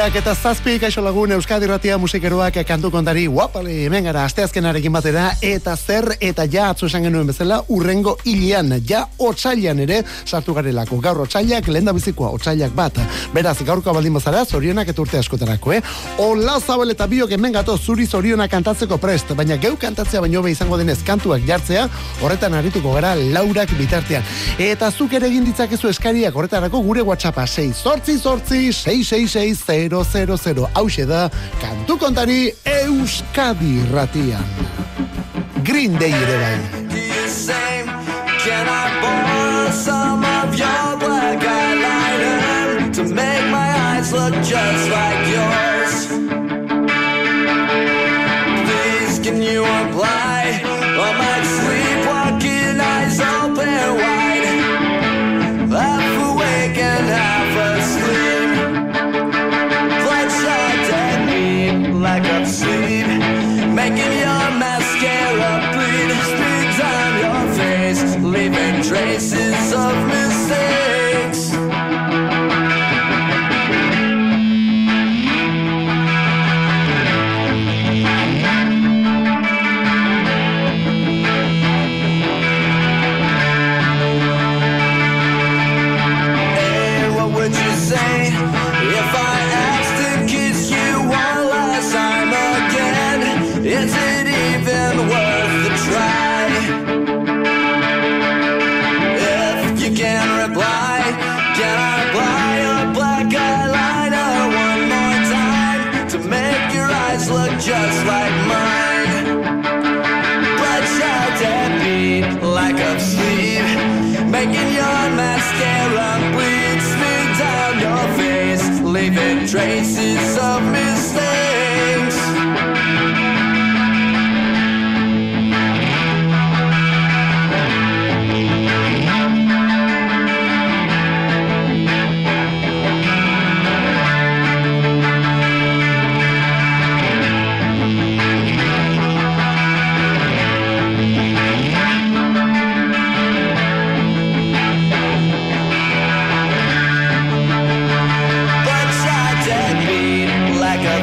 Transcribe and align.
Irurak 0.00 0.16
eta 0.16 0.32
zazpi 0.32 0.78
kaixo 0.80 1.02
lagun 1.04 1.34
Euskadi 1.34 1.66
Ratia 1.68 1.98
musikeroak 2.00 2.54
kantu 2.64 2.88
kontari 2.90 3.26
guapali 3.28 3.82
hemen 3.84 4.06
gara. 4.08 4.22
Asteazkenarekin 4.24 4.92
batera 4.94 5.26
eta 5.44 5.74
zer 5.76 6.14
eta 6.24 6.46
ja 6.48 6.70
atzu 6.72 6.86
esan 6.86 7.04
genuen 7.04 7.26
bezala 7.28 7.58
urrengo 7.68 8.14
hilian 8.24 8.72
ja 8.88 9.02
otsailan 9.18 9.82
ere 9.84 9.98
sartu 10.24 10.54
garelako. 10.56 10.96
Gaur 11.04 11.20
otsailak 11.26 11.68
lenda 11.68 11.92
bizikoa 11.92 12.30
otsailak 12.38 12.72
bat. 12.72 12.96
Beraz 13.34 13.58
gaurko 13.60 13.92
baldin 13.92 14.16
bazara 14.16 14.46
zorionak 14.46 14.88
eta 14.88 15.02
urte 15.02 15.18
askotarako 15.20 15.74
eh? 15.76 15.82
Ola 16.24 16.56
zabel 16.60 16.94
eta 16.94 17.06
biok 17.06 17.36
hemen 17.36 17.52
gato 17.52 17.76
zuri 17.76 18.06
zoriona 18.06 18.48
kantatzeko 18.48 18.96
prest. 18.96 19.34
Baina 19.36 19.60
geu 19.60 19.76
kantatzea 19.76 20.24
baino 20.24 20.40
be 20.40 20.54
izango 20.56 20.80
denez 20.80 21.02
kantuak 21.04 21.44
jartzea 21.44 21.84
horretan 22.22 22.56
arituko 22.56 22.94
gara 22.96 23.12
laurak 23.20 23.76
bitartean. 23.76 24.24
Eta 24.56 24.90
zuk 24.90 25.12
ere 25.20 25.28
egin 25.28 25.44
ditzakezu 25.44 25.92
eskariak 25.92 26.32
horretarako 26.40 26.80
gure 26.88 27.04
WhatsAppa 27.04 27.44
6 27.44 27.84
zortzi 27.84 28.16
zortzi 28.16 28.64
666 28.72 29.68
000 29.90 30.68
hause 30.74 31.06
da 31.08 31.30
kantu 31.60 31.98
kontari 31.98 32.54
Euskadi 32.64 33.82
ratian. 33.92 34.44
Green 35.64 35.98
Day 35.98 36.12
ere 36.12 36.38
bai. 36.42 36.58
Can 38.44 38.66
I 38.66 38.84
borrow 39.02 39.70
some 39.70 40.24
of 40.24 40.48
your 40.58 40.96
black 40.98 41.40
eyeliner 41.44 42.92
to 42.94 43.02
make 43.14 43.44
my 43.50 43.68
eyes 43.88 44.12
look 44.12 44.34
just 44.52 44.84
like 44.96 45.22
yours? 45.34 45.94
Please 48.66 49.18
can 49.24 49.42
you 49.42 49.62
apply 49.62 50.29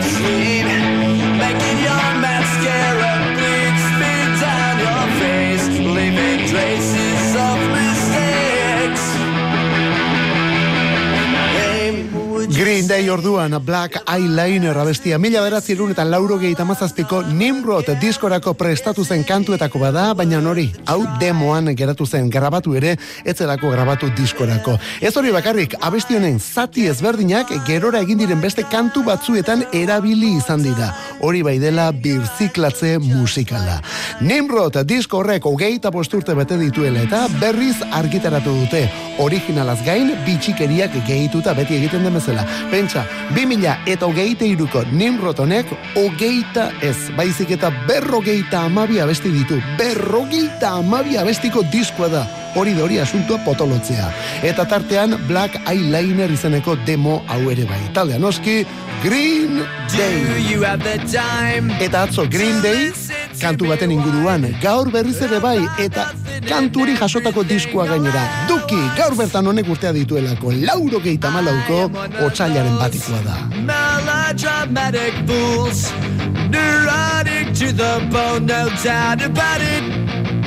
see. 0.07 0.56
Orduan 13.09 13.53
Black 13.65 14.01
Eyeliner 14.09 14.77
abestia 14.81 15.17
mila 15.21 15.41
beratzerun 15.45 15.91
eta 15.93 16.03
lauro 16.07 16.39
gehi 16.41 16.55
tamazazpiko 16.57 17.19
Nimrod 17.29 17.89
diskorako 18.01 18.55
prestatu 18.57 19.05
zen 19.05 19.21
kantuetako 19.27 19.79
bada, 19.79 20.05
baina 20.17 20.39
nori, 20.41 20.65
hau 20.89 21.03
demoan 21.21 21.69
geratu 21.77 22.07
zen 22.07 22.29
grabatu 22.33 22.73
ere, 22.79 22.95
etzerako 23.23 23.69
grabatu 23.69 24.09
diskorako. 24.17 24.77
Ez 25.01 25.11
hori 25.15 25.31
bakarrik, 25.35 25.75
abesti 25.79 26.17
honen 26.17 26.39
zati 26.39 26.87
ezberdinak 26.89 27.51
gerora 27.67 28.01
egin 28.01 28.17
diren 28.23 28.41
beste 28.41 28.65
kantu 28.71 29.03
batzuetan 29.05 29.65
erabili 29.77 30.33
izan 30.39 30.65
dira. 30.65 30.89
Hori 31.21 31.43
bai 31.45 31.57
dela 31.61 31.91
birziklatze 31.91 32.97
musikala. 33.03 33.77
Nimrod 34.25 34.81
disko 34.89 35.21
horrek 35.21 35.45
hogeita 35.45 35.93
posturte 35.93 36.33
bete 36.33 36.57
dituela 36.57 37.05
eta 37.05 37.27
berriz 37.37 37.75
argitaratu 37.91 38.55
dute. 38.63 38.87
Originalaz 39.21 39.79
gain, 39.85 40.11
bitxikeriak 40.25 40.97
gehituta 41.07 41.53
beti 41.57 41.77
egiten 41.77 42.03
den 42.05 42.17
bezala. 42.17 42.45
Pentsa, 42.71 42.96
2000 43.35 43.75
eta 43.85 44.07
hogeita 44.07 44.45
iruko 44.47 44.83
Nimrod 44.91 45.39
honek 45.39 45.69
hogeita 45.95 46.71
ez, 46.81 46.97
baizik 47.17 47.51
eta 47.57 47.71
berrogeita 47.87 48.65
amabia 48.65 49.03
abesti 49.03 49.31
ditu. 49.33 49.61
Berrogeita 49.77 50.77
amabia 50.81 51.21
abestiko 51.21 51.65
diskoa 51.71 52.11
da. 52.13 52.25
Hori 52.57 52.73
da 52.73 52.83
hori 52.83 52.99
asuntua 52.99 53.37
potolotzea. 53.45 54.09
Eta 54.43 54.65
tartean 54.65 55.13
Black 55.27 55.59
Eyeliner 55.69 56.31
izeneko 56.33 56.75
demo 56.87 57.21
hau 57.29 57.43
ere 57.53 57.67
bai. 57.69 57.79
Taldea 57.93 58.17
noski, 58.19 58.63
Green 59.03 59.61
Day. 59.93 60.57
Eta 61.79 62.01
atzo 62.07 62.25
Green 62.29 62.61
Day 62.65 62.91
kantu 63.37 63.67
baten 63.69 63.91
inguruan 63.93 64.47
gaur 64.61 64.89
berriz 64.91 65.19
ere 65.21 65.39
bai 65.39 65.59
eta 65.83 66.07
kanturi 66.47 66.97
jasotako 66.97 67.43
diskoa 67.45 67.85
gainera. 67.91 68.23
Duki, 68.49 68.79
gaur 68.97 69.15
bertan 69.19 69.47
honek 69.47 69.69
urtea 69.69 69.93
dituelako 69.93 70.55
lauro 70.65 71.01
geita 71.03 71.29
malauko 71.31 71.83
otxailaren 72.25 72.77
batikoa 72.81 73.21
da. 73.27 73.37
melodramatic 73.67 75.13
fools, 75.27 75.91
neurotic 76.49 77.53
to 77.53 77.71
the 77.71 78.07
bone, 78.11 78.45
no 78.45 78.69
doubt 78.83 79.21
about 79.21 79.61
it. 79.61 80.46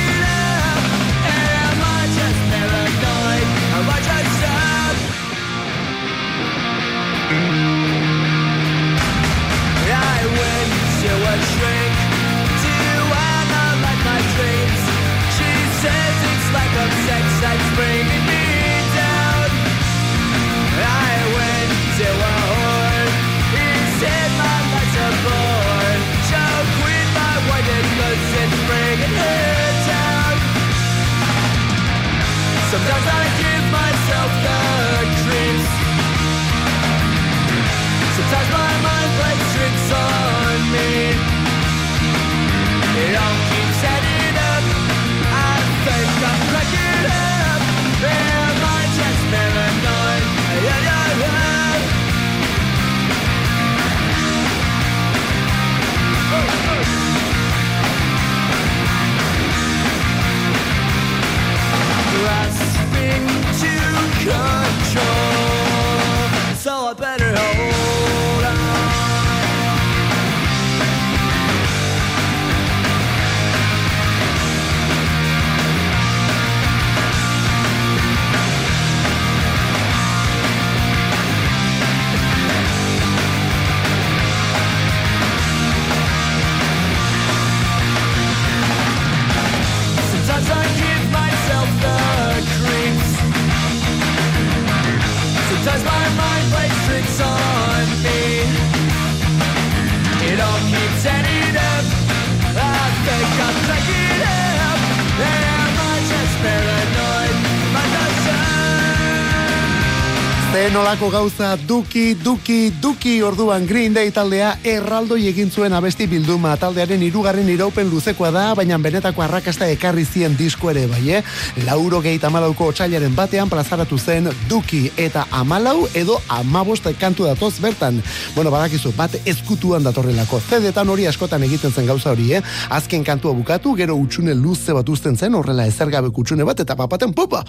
Zen 110.61 110.75
olako 110.77 111.07
gauza 111.09 111.55
duki, 111.65 112.13
duki, 112.13 112.69
duki 112.81 113.15
orduan 113.25 113.63
Green 113.65 113.95
Day 113.95 114.11
taldea 114.13 114.51
erraldoi 114.67 115.23
egin 115.25 115.49
zuen 115.49 115.73
abesti 115.73 116.05
bilduma 116.05 116.51
taldearen 116.61 117.01
irugarren 117.01 117.47
iraupen 117.49 117.87
luzekoa 117.89 118.29
da, 118.35 118.43
baina 118.53 118.77
benetako 118.77 119.23
arrakasta 119.25 119.65
ekarri 119.73 120.03
zien 120.05 120.35
disko 120.37 120.69
ere 120.69 120.83
bai, 120.91 120.99
eh? 121.17 121.21
Lauro 121.65 121.97
gehi 122.05 122.19
amalauko 122.29 122.67
otxailaren 122.69 123.15
batean 123.17 123.49
plazaratu 123.49 123.97
zen 123.97 124.29
duki 124.51 124.83
eta 125.01 125.23
amalau 125.31 125.87
edo 125.97 126.19
amabost 126.29 126.85
kantu 126.99 127.25
datoz 127.25 127.55
bertan. 127.59 127.97
Bueno, 128.35 128.51
badakizu, 128.53 128.93
bat 128.93 129.17
ezkutuan 129.25 129.81
datorrelako. 129.81 130.43
Zedetan 130.45 130.93
hori 130.93 131.09
askotan 131.09 131.41
egiten 131.49 131.73
zen 131.73 131.89
gauza 131.89 132.13
hori, 132.13 132.35
eh? 132.37 132.43
Azken 132.69 133.03
kantua 133.03 133.33
bukatu, 133.33 133.73
gero 133.81 133.97
utxune 133.97 134.37
luze 134.37 134.77
bat 134.77 134.93
uzten 134.93 135.17
zen, 135.17 135.33
horrela 135.33 135.65
ezergabe 135.65 136.13
kutsune 136.13 136.45
bat, 136.45 136.61
eta 136.61 136.77
papaten 136.77 137.17
pupa! 137.17 137.41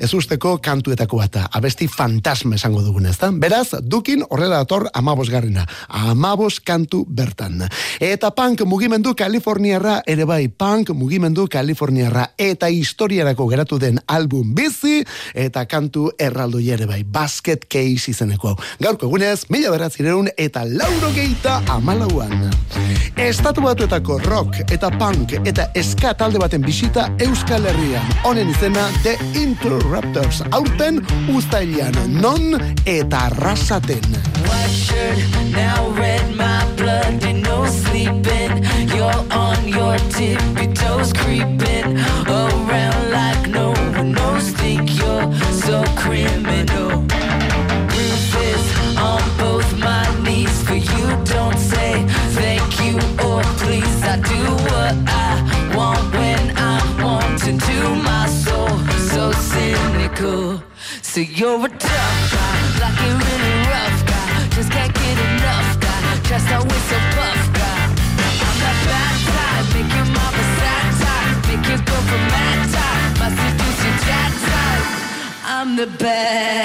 Ez 0.00 0.10
usteko 0.18 0.58
kantuetako 0.58 1.22
bata, 1.22 1.46
abesti 1.54 1.86
fantasma 1.86 2.55
esango 2.56 2.82
dugun, 2.82 3.06
ez 3.06 3.16
da? 3.20 3.30
Beraz, 3.32 3.78
dukin 3.82 4.24
horrela 4.28 4.62
dator 4.62 4.88
amabos 4.94 5.28
garrina. 5.30 5.66
Amabos 5.88 6.58
kantu 6.60 7.04
bertan. 7.08 7.62
Eta 8.00 8.32
punk 8.34 8.64
mugimendu 8.66 9.14
Kaliforniarra 9.16 10.00
ere 10.06 10.24
bai, 10.28 10.48
punk 10.48 10.90
mugimendu 10.96 11.46
Kaliforniarra 11.52 12.30
eta 12.38 12.68
historiarako 12.72 13.48
geratu 13.48 13.78
den 13.78 14.00
album 14.06 14.54
bizi 14.54 15.02
eta 15.34 15.66
kantu 15.66 16.10
erraldo 16.18 16.60
ere 16.60 16.86
bai, 16.86 17.02
basket 17.04 17.66
case 17.68 18.10
izeneko. 18.10 18.56
Gaurko 18.80 19.06
egunez, 19.06 19.46
mila 19.50 19.70
beratzireun 19.70 20.30
eta 20.36 20.64
lauro 20.64 21.12
geita 21.14 21.60
amalauan. 21.72 22.50
Estatu 23.16 23.62
batuetako 23.64 24.18
rock 24.24 24.60
eta 24.72 24.90
punk 24.98 25.36
eta 25.44 25.70
eska 25.74 26.14
talde 26.14 26.40
baten 26.42 26.64
bisita 26.64 27.08
Euskal 27.24 27.64
Herrian. 27.66 28.04
Honen 28.24 28.50
izena 28.52 28.88
The 29.02 29.16
Interrupters. 29.40 30.42
Aurten 30.52 31.00
ustailian 31.32 31.96
non 32.20 32.45
eta 32.84 33.28
rasaten. 33.28 34.00
White 34.46 34.70
shirt, 34.70 35.18
now. 35.52 35.76
So 61.16 61.22
you're 61.22 61.64
a 61.64 61.68
tough 61.70 62.30
guy, 62.30 62.56
like 62.78 63.00
a 63.00 63.08
really 63.08 63.54
rough 63.72 64.04
guy. 64.04 64.48
Just 64.50 64.70
can't 64.70 64.92
get 64.92 65.16
enough 65.16 65.80
guy, 65.80 66.20
just 66.28 66.46
always 66.52 66.84
so 66.90 66.98
buff 67.16 67.42
guy. 67.56 67.84
I'm 68.44 68.56
that 68.60 68.76
bad 68.84 69.16
type, 69.24 69.66
make 69.72 69.90
your 69.96 70.08
mama 70.12 70.44
sad 70.60 70.88
type, 71.00 71.38
make 71.48 71.64
your 71.70 71.80
girlfriend 71.88 72.26
mad 72.28 72.68
type, 72.68 73.12
my 73.16 73.28
seducer 73.32 73.94
chat 74.04 74.30
type. 74.44 74.84
I'm 75.46 75.76
the 75.76 75.86
bad 75.86 76.55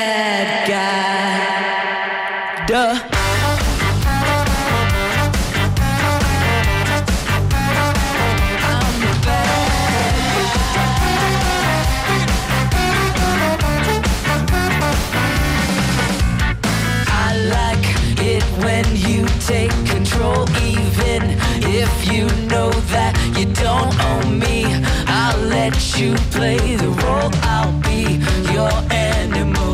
you 26.02 26.16
play 26.32 26.58
the 26.78 26.90
role, 27.06 27.30
I'll 27.44 27.72
be 27.82 28.18
your 28.52 28.74
animal. 28.90 29.74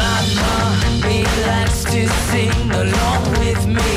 My 0.00 0.20
mommy 0.40 1.24
likes 1.46 1.84
to 1.92 2.08
sing 2.30 2.70
along 2.84 3.22
with 3.42 3.66
me, 3.66 3.92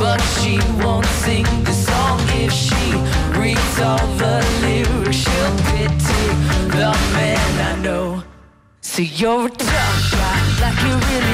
but 0.00 0.20
she 0.34 0.58
won't 0.82 1.06
sing 1.22 1.46
the 1.62 1.72
song 1.72 2.18
if 2.42 2.52
she 2.52 2.84
reads 3.38 3.78
all 3.80 4.06
the 4.22 4.36
lyrics. 4.62 5.16
She'll 5.22 5.56
pity 5.70 6.24
the 6.76 6.90
man 7.14 7.52
I 7.70 7.80
know. 7.80 8.24
So 8.80 9.02
you're 9.02 9.46
a 9.46 9.50
tough 9.50 10.10
guy, 10.10 10.40
like 10.62 10.80
a 10.90 10.94
really 11.06 11.33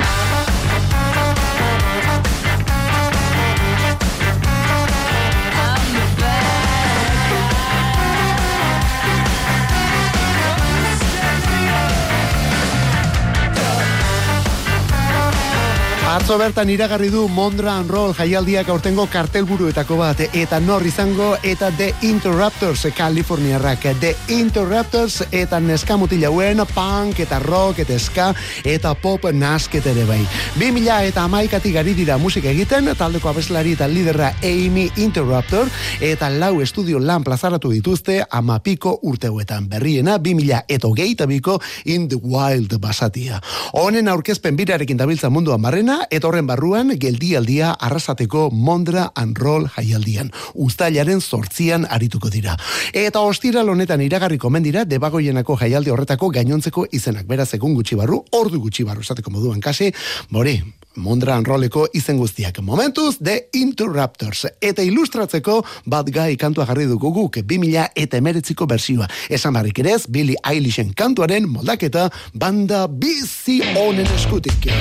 Atzo 16.11 16.35
bertan 16.35 16.67
iragarri 16.67 17.07
du 17.07 17.21
Mondra 17.31 17.77
and 17.79 17.87
Roll 17.89 18.11
jaialdiak 18.11 18.67
aurtengo 18.73 19.05
kartelburuetako 19.07 19.95
bat 19.95 20.19
eta 20.35 20.57
nor 20.59 20.83
izango 20.83 21.37
eta 21.39 21.69
The 21.77 21.93
Interrupters 22.03 22.81
Californiarrak 22.97 23.85
The 24.01 24.09
Interrupters 24.35 25.21
eta 25.31 25.61
neska 25.63 25.95
mutil 25.95 26.25
hauen 26.27 26.59
punk 26.73 27.21
eta 27.23 27.39
rock 27.39 27.79
eta 27.85 27.95
ska 27.99 28.33
eta 28.65 28.91
pop 28.93 29.29
nasket 29.31 29.87
ere 29.87 30.03
bai. 30.03 30.19
2000 30.59 30.97
eta 31.13 31.23
amaikatik 31.23 31.77
gari 31.77 31.93
dira 31.95 32.17
musika 32.17 32.51
egiten 32.51 32.91
taldeko 32.97 33.31
abeslari 33.31 33.77
eta 33.79 33.87
liderra 33.87 34.33
Amy 34.43 34.89
Interrupter 34.97 35.71
eta 36.01 36.29
lau 36.29 36.59
estudio 36.59 36.99
lan 36.99 37.23
plazaratu 37.23 37.71
dituzte 37.71 38.19
amapiko 38.29 38.97
urteuetan 39.03 39.69
berriena 39.69 40.17
2000 40.19 40.65
eta 40.67 40.91
hogeita 40.91 41.25
biko 41.25 41.61
In 41.85 42.09
the 42.09 42.19
Wild 42.19 42.75
basatia. 42.83 43.39
Honen 43.79 44.11
aurkezpen 44.11 44.59
birarekin 44.59 44.99
dabiltza 44.99 45.29
munduan 45.29 45.61
barrena 45.61 46.00
eta 46.09 46.27
horren 46.27 46.47
barruan 46.47 46.93
geldialdia 46.99 47.71
arrasateko 47.79 48.49
Mondra 48.51 49.11
and 49.15 49.37
Roll 49.37 49.67
jaialdian. 49.75 50.31
Uztailaren 50.55 51.21
sortzian 51.21 51.85
arituko 51.89 52.29
dira. 52.29 52.57
Eta 52.93 53.21
ostiral 53.21 53.69
honetan 53.69 54.01
iragarriko 54.01 54.49
mendira 54.49 54.85
debagoienako 54.85 55.57
jaialdi 55.61 55.91
horretako 55.91 56.29
gainontzeko 56.29 56.87
izenak. 56.91 57.27
Beraz, 57.27 57.53
egun 57.53 57.75
gutxi 57.75 57.95
barru, 57.95 58.23
ordu 58.31 58.59
gutxi 58.59 58.83
barru 58.87 59.01
esateko 59.05 59.31
moduan 59.31 59.59
kasi, 59.61 59.91
bori, 60.29 60.59
Mondra 60.95 61.35
and 61.35 61.47
Rolleko 61.47 61.85
izen 61.93 62.17
guztiak. 62.17 62.59
Momentuz, 62.61 63.17
The 63.23 63.47
Interrupters. 63.53 64.45
Eta 64.59 64.83
ilustratzeko 64.83 65.61
bat 65.85 66.11
gai 66.11 66.35
kantua 66.37 66.65
jarri 66.67 66.85
dugu 66.89 67.13
guk 67.15 67.39
2000 67.39 67.87
eta 67.95 68.19
emeretziko 68.19 68.67
bersioa. 68.67 69.07
Esan 69.29 69.55
barrik 69.55 69.79
ere 69.79 69.95
ez, 69.95 70.05
Billy 70.07 70.35
Eilishen 70.43 70.93
kantuaren 70.93 71.47
moldaketa 71.47 72.09
banda 72.33 72.87
bizi 72.87 73.61
honen 73.75 74.07
eskutik. 74.19 74.71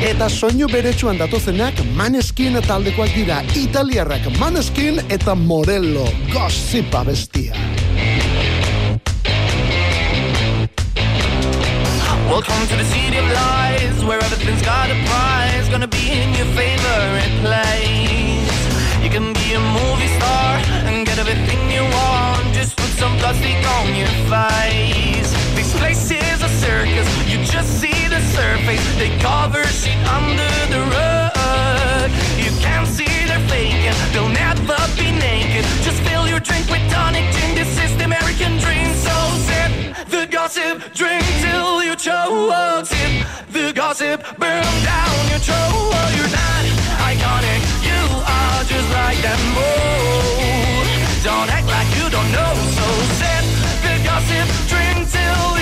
Eta 0.00 0.30
soinu 0.32 0.64
beretsuan 0.72 1.18
datozenak 1.20 1.76
Maneskin 1.92 2.54
taldekoak 2.64 3.10
dira 3.12 3.42
Italiarrak 3.52 4.30
Maneskin 4.40 4.96
eta 5.12 5.34
Morello 5.34 6.06
Gossipa 6.32 7.02
bestia 7.04 7.52
Welcome 12.30 12.64
to 12.68 12.76
the 12.76 12.84
city 12.84 13.18
of 13.18 13.26
lies, 13.26 14.04
where 14.04 14.22
everything's 14.22 14.62
got 14.62 14.88
a 14.88 14.94
prize. 15.04 15.68
Gonna 15.68 15.88
be 15.88 16.12
in 16.22 16.32
your 16.32 16.46
favorite 16.56 17.34
place. 17.42 18.56
You 19.02 19.10
can 19.10 19.34
be 19.34 19.52
a 19.52 19.60
movie 19.60 20.08
star 20.16 20.56
and 20.86 21.04
get 21.04 21.18
everything 21.18 21.60
you 21.70 21.82
want. 21.82 22.54
Just 22.54 22.76
put 22.76 22.88
some 23.02 23.18
plastic 23.18 23.60
on 23.76 23.94
your 23.96 24.14
face. 24.32 25.30
This 25.56 25.76
place 25.76 26.10
is 26.10 26.42
a 26.42 26.48
circus, 26.48 27.08
you 27.28 27.44
just 27.44 27.80
see 27.80 27.99
surface. 28.20 28.84
They 28.96 29.10
cover 29.18 29.64
shit 29.64 29.96
under 30.06 30.52
the 30.72 30.80
rug. 30.94 32.10
You 32.36 32.50
can't 32.60 32.86
see 32.86 33.08
they're 33.26 33.46
faking, 33.48 33.94
they'll 34.12 34.28
never 34.28 34.78
be 34.96 35.10
naked. 35.12 35.64
Just 35.82 36.00
fill 36.02 36.26
your 36.28 36.40
drink 36.40 36.68
with 36.70 36.84
tonic 36.90 37.24
gin. 37.32 37.54
This 37.54 37.72
is 37.84 37.96
the 37.96 38.04
American 38.04 38.58
dream. 38.58 38.88
So 38.94 39.14
sip 39.48 39.70
the 40.08 40.26
gossip, 40.30 40.92
drink 40.94 41.24
till 41.42 41.82
you 41.82 41.94
choke. 41.96 42.86
Sip 42.86 43.26
the 43.50 43.72
gossip, 43.72 44.22
burn 44.38 44.64
down 44.84 45.16
your 45.30 45.40
throat. 45.40 46.10
You're 46.16 46.32
not 46.32 46.64
iconic, 47.10 47.60
you 47.88 48.00
are 48.36 48.64
just 48.64 48.88
like 48.92 49.18
them. 49.22 49.40
Oh, 49.56 50.84
don't 51.24 51.50
act 51.50 51.68
like 51.68 51.90
you 51.98 52.10
don't 52.10 52.30
know. 52.32 52.54
So 52.76 52.86
sip 53.20 53.44
the 53.84 53.94
gossip, 54.04 54.46
drink 54.68 55.08
till 55.10 55.59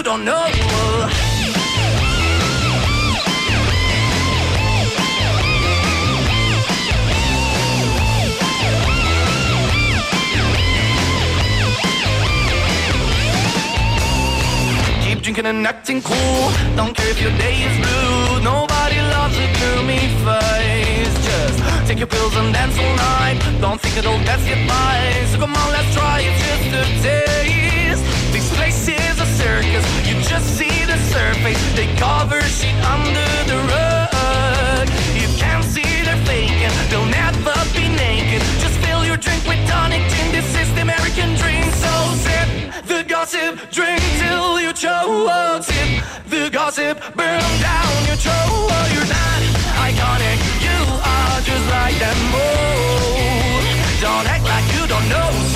you 0.00 0.04
don't 0.04 0.24
know. 0.24 0.46
Keep 15.02 15.20
drinking 15.22 15.44
and 15.44 15.66
acting 15.66 16.00
cool. 16.00 16.16
Don't 16.76 16.96
care 16.96 17.10
if 17.10 17.20
your 17.20 17.32
day 17.36 17.56
is 17.68 17.76
blue. 17.84 18.42
Nobody 18.42 19.00
loves 19.14 19.36
a 19.36 19.48
gloomy 19.58 20.08
face. 20.24 21.14
Just 21.28 21.86
take 21.86 21.98
your 21.98 22.06
pills 22.06 22.34
and 22.36 22.54
dance 22.54 22.78
all 22.78 22.96
night. 22.96 23.38
Don't 23.60 23.78
think 23.78 23.98
it'll 23.98 24.16
pass 24.24 24.46
your 24.48 24.56
by. 24.66 25.26
So 25.30 25.38
come 25.40 25.54
on, 25.54 25.72
let's 25.72 25.92
try 25.94 26.20
it 26.20 26.34
just 26.46 26.74
a 26.80 27.02
taste 27.02 28.19
circus. 29.40 29.84
You 30.08 30.14
just 30.20 30.46
see 30.58 30.84
the 30.84 30.98
surface. 31.14 31.60
They 31.76 31.88
cover 31.96 32.40
shit 32.42 32.76
under 32.94 33.30
the 33.50 33.58
rug. 33.72 34.86
You 35.16 35.28
can't 35.42 35.64
see 35.64 35.88
they're 36.06 36.24
faking. 36.28 36.72
They'll 36.90 37.12
never 37.22 37.56
be 37.76 37.88
naked. 37.88 38.42
Just 38.62 38.76
fill 38.84 39.04
your 39.04 39.16
drink 39.16 39.42
with 39.46 39.60
tonic 39.68 40.02
gin. 40.10 40.32
This 40.32 40.48
is 40.60 40.68
the 40.74 40.82
American 40.82 41.34
dream. 41.40 41.64
So 41.84 41.92
sip 42.24 42.48
the 42.86 43.00
gossip, 43.12 43.52
drink 43.70 44.02
till 44.20 44.60
you 44.60 44.72
choke. 44.72 45.64
Sip 45.64 45.90
the 46.32 46.50
gossip, 46.50 46.96
burn 47.16 47.50
down 47.68 47.96
your 48.08 48.18
throat. 48.24 48.88
You're 48.94 49.10
not 49.18 49.40
iconic. 49.88 50.38
You 50.66 50.78
are 51.14 51.40
just 51.48 51.66
like 51.76 51.96
them. 52.04 52.18
Oh, 52.34 53.60
don't 54.00 54.26
act 54.34 54.44
like 54.44 54.66
you 54.76 54.86
don't 54.86 55.08
know. 55.08 55.49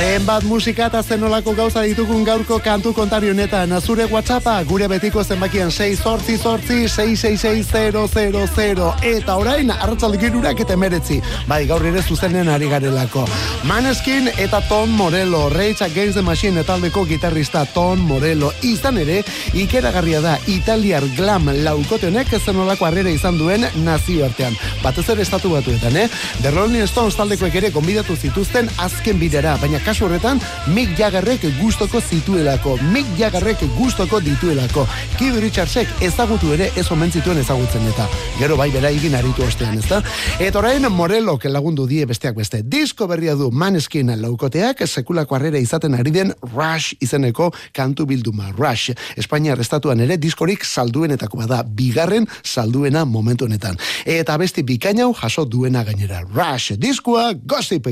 Zenbat 0.00 0.46
musika 0.48 0.86
eta 0.88 1.02
zenolako 1.04 1.52
gauza 1.52 1.82
ditugun 1.84 2.22
gaurko 2.24 2.56
kantu 2.64 2.94
kontari 2.96 3.28
honetan. 3.28 3.68
Zure 3.84 4.06
WhatsAppa 4.08 4.54
gure 4.64 4.86
betiko 4.88 5.20
zenbakien 5.20 5.68
6 5.70 6.00
sortzi 6.00 6.38
sortzi 6.38 6.88
666 6.88 9.04
Eta 9.04 9.36
orain, 9.36 9.70
arratzaldik 9.70 10.22
irurak 10.30 10.60
eta 10.64 10.72
emeretzi. 10.72 11.20
Bai, 11.46 11.66
gaur 11.68 11.84
ere 11.84 12.02
zuzenen 12.02 12.48
ari 12.48 12.68
garelako. 12.70 13.26
Maneskin 13.68 14.30
eta 14.38 14.62
Tom 14.70 14.88
Morello, 14.96 15.50
Rage 15.50 15.84
Against 15.84 16.16
the 16.16 16.22
Machine 16.22 16.64
taldeko 16.64 17.04
gitarrista 17.04 17.66
Tom 17.74 18.00
Morello. 18.00 18.52
Izan 18.62 18.98
ere, 18.98 19.22
ikeragarria 19.52 20.20
da 20.24 20.38
Italiar 20.46 21.04
glam 21.16 21.50
laukote 21.62 22.06
honek 22.08 22.28
zenolako 22.40 22.86
harrera 22.86 23.10
izan 23.10 23.38
duen 23.38 23.66
nazioartean. 23.84 24.56
Batez 24.82 25.08
ere 25.10 25.22
estatu 25.28 25.50
batuetan, 25.52 25.96
eh? 25.96 26.08
The 26.40 26.50
Rolling 26.56 26.88
Stones 26.88 27.16
taldekoek 27.20 27.54
ere 27.54 27.70
konbidatu 27.70 28.16
zituzten 28.16 28.70
azken 28.78 29.18
bidera, 29.20 29.58
baina 29.60 29.89
kasu 29.90 30.06
horretan 30.06 30.38
Mick 30.70 30.94
Jaggerrek 30.98 31.42
gustoko 31.58 31.98
zituelako, 32.00 32.76
Mick 32.92 33.08
Jaggerrek 33.18 33.64
gustoko 33.74 34.20
dituelako. 34.22 34.84
Keith 35.18 35.40
Richardsek 35.42 36.04
ezagutu 36.06 36.52
ere 36.54 36.68
ez 36.78 36.84
omen 36.94 37.10
zituen 37.10 37.40
ezagutzen 37.42 37.88
eta 37.90 38.06
gero 38.38 38.58
bai 38.60 38.68
bera 38.70 38.92
egin 38.94 39.16
aritu 39.18 39.42
ostean, 39.42 39.80
ezta? 39.80 39.98
Eta 40.38 40.60
orain 40.60 40.86
Morelok 40.94 41.48
lagundu 41.50 41.88
die 41.90 42.06
besteak 42.06 42.38
beste. 42.38 42.62
Disko 42.62 43.08
berria 43.10 43.34
du 43.34 43.50
Maneskin 43.50 44.12
laukoteak 44.20 44.84
sekulako 44.86 45.38
harrera 45.38 45.58
izaten 45.58 45.98
ari 45.98 46.14
den 46.14 46.32
Rush 46.52 46.94
izeneko 47.00 47.50
kantu 47.74 48.06
bilduma. 48.06 48.52
Rush, 48.54 48.94
Espainiar 49.18 49.58
estatuan 49.60 50.00
ere 50.06 50.20
diskorik 50.22 50.64
salduenetako 50.64 51.42
bada, 51.42 51.64
bigarren 51.64 52.28
salduena 52.44 53.04
momentu 53.04 53.50
honetan. 53.50 53.78
Eta 54.06 54.38
besti 54.38 54.62
bikainau 54.62 55.10
jaso 55.18 55.48
duena 55.50 55.82
gainera. 55.84 56.22
Rush, 56.30 56.78
diskoa, 56.78 57.32
gossip 57.34 57.90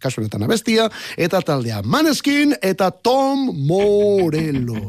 kasu 0.00 0.20
honetan 0.20 0.42
abestia, 0.42 0.88
eta 1.16 1.40
taldea 1.42 1.82
Maneskin 1.82 2.54
eta 2.62 2.90
Tom 2.90 3.50
Morello. 3.66 4.80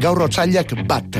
Gaur 0.00 0.22
otsailak 0.22 0.74
bat. 0.88 1.16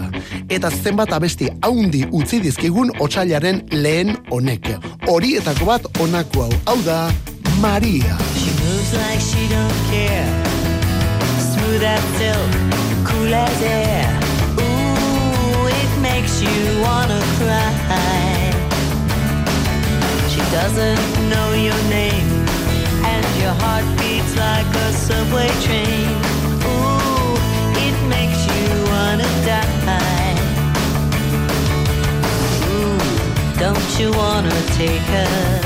Eta 0.50 0.70
zenbat 0.70 1.12
abesti 1.12 1.48
haundi 1.62 2.04
utzi 2.12 2.40
dizkigun 2.42 2.90
otsailaren 3.00 3.62
lehen 3.72 4.16
honek. 4.30 4.68
Horietako 5.08 5.64
bat 5.68 5.86
honako 6.00 6.42
hau. 6.42 6.52
Hau 6.66 6.78
da, 6.84 7.12
Maria. 7.60 8.18
She 8.34 8.50
moves 8.60 8.92
like 8.92 9.20
she 9.20 9.48
don't 9.48 9.80
care. 9.90 10.28
Smooth 11.38 11.82
as 11.82 12.04
silk, 12.18 12.50
cool 13.08 13.34
as 13.34 13.62
air. 13.62 14.10
Ooh, 14.58 15.66
it 15.68 15.92
makes 16.02 16.42
you 16.42 16.82
wanna 16.82 17.20
cry. 17.38 18.52
She 20.28 20.40
doesn't 20.50 21.28
know 21.30 21.52
your 21.54 21.80
name, 21.88 22.43
your 23.44 23.56
heart 23.64 23.84
beats 23.98 24.34
like 24.36 24.70
a 24.86 24.88
subway 25.06 25.50
train. 25.66 26.08
Ooh, 26.70 27.36
it 27.86 27.96
makes 28.14 28.40
you 28.50 28.64
wanna 28.92 29.30
die. 29.50 30.36
Ooh, 32.72 32.98
don't 33.64 33.90
you 34.00 34.08
wanna 34.22 34.56
take 34.80 35.06
her? 35.16 35.60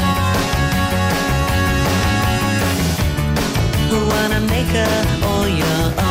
wanna 4.10 4.40
make 4.54 4.70
her 4.78 4.94
all 5.28 5.48
your 5.48 6.02
own. 6.02 6.07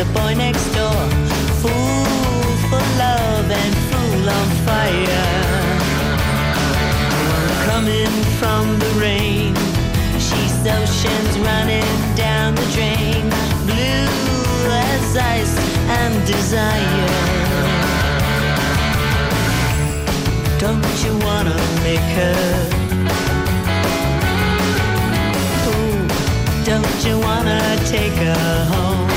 The 0.00 0.12
boy 0.18 0.34
next 0.34 0.66
door. 0.72 1.02
Fool 1.60 2.50
for 2.70 2.84
love 3.04 3.48
and 3.62 3.74
fool 3.88 4.30
on 4.38 4.48
fire. 4.64 5.28
Coming 7.68 8.14
from 8.40 8.78
the 8.78 8.92
rain, 8.98 9.54
she's 10.26 10.56
oceans 10.78 11.34
running 11.40 11.92
down 12.16 12.54
the 12.54 12.66
drain. 12.76 13.28
Blue 13.68 14.70
as 14.72 15.16
ice 15.36 15.56
and 16.00 16.14
desire. 16.26 17.08
Don't 20.64 20.96
you 21.04 21.12
wanna 21.26 21.58
make 21.84 22.08
her? 22.20 22.40
Don't 26.64 27.04
you 27.04 27.18
wanna 27.18 27.60
take 27.84 28.16
her 28.28 28.64
home? 28.72 29.09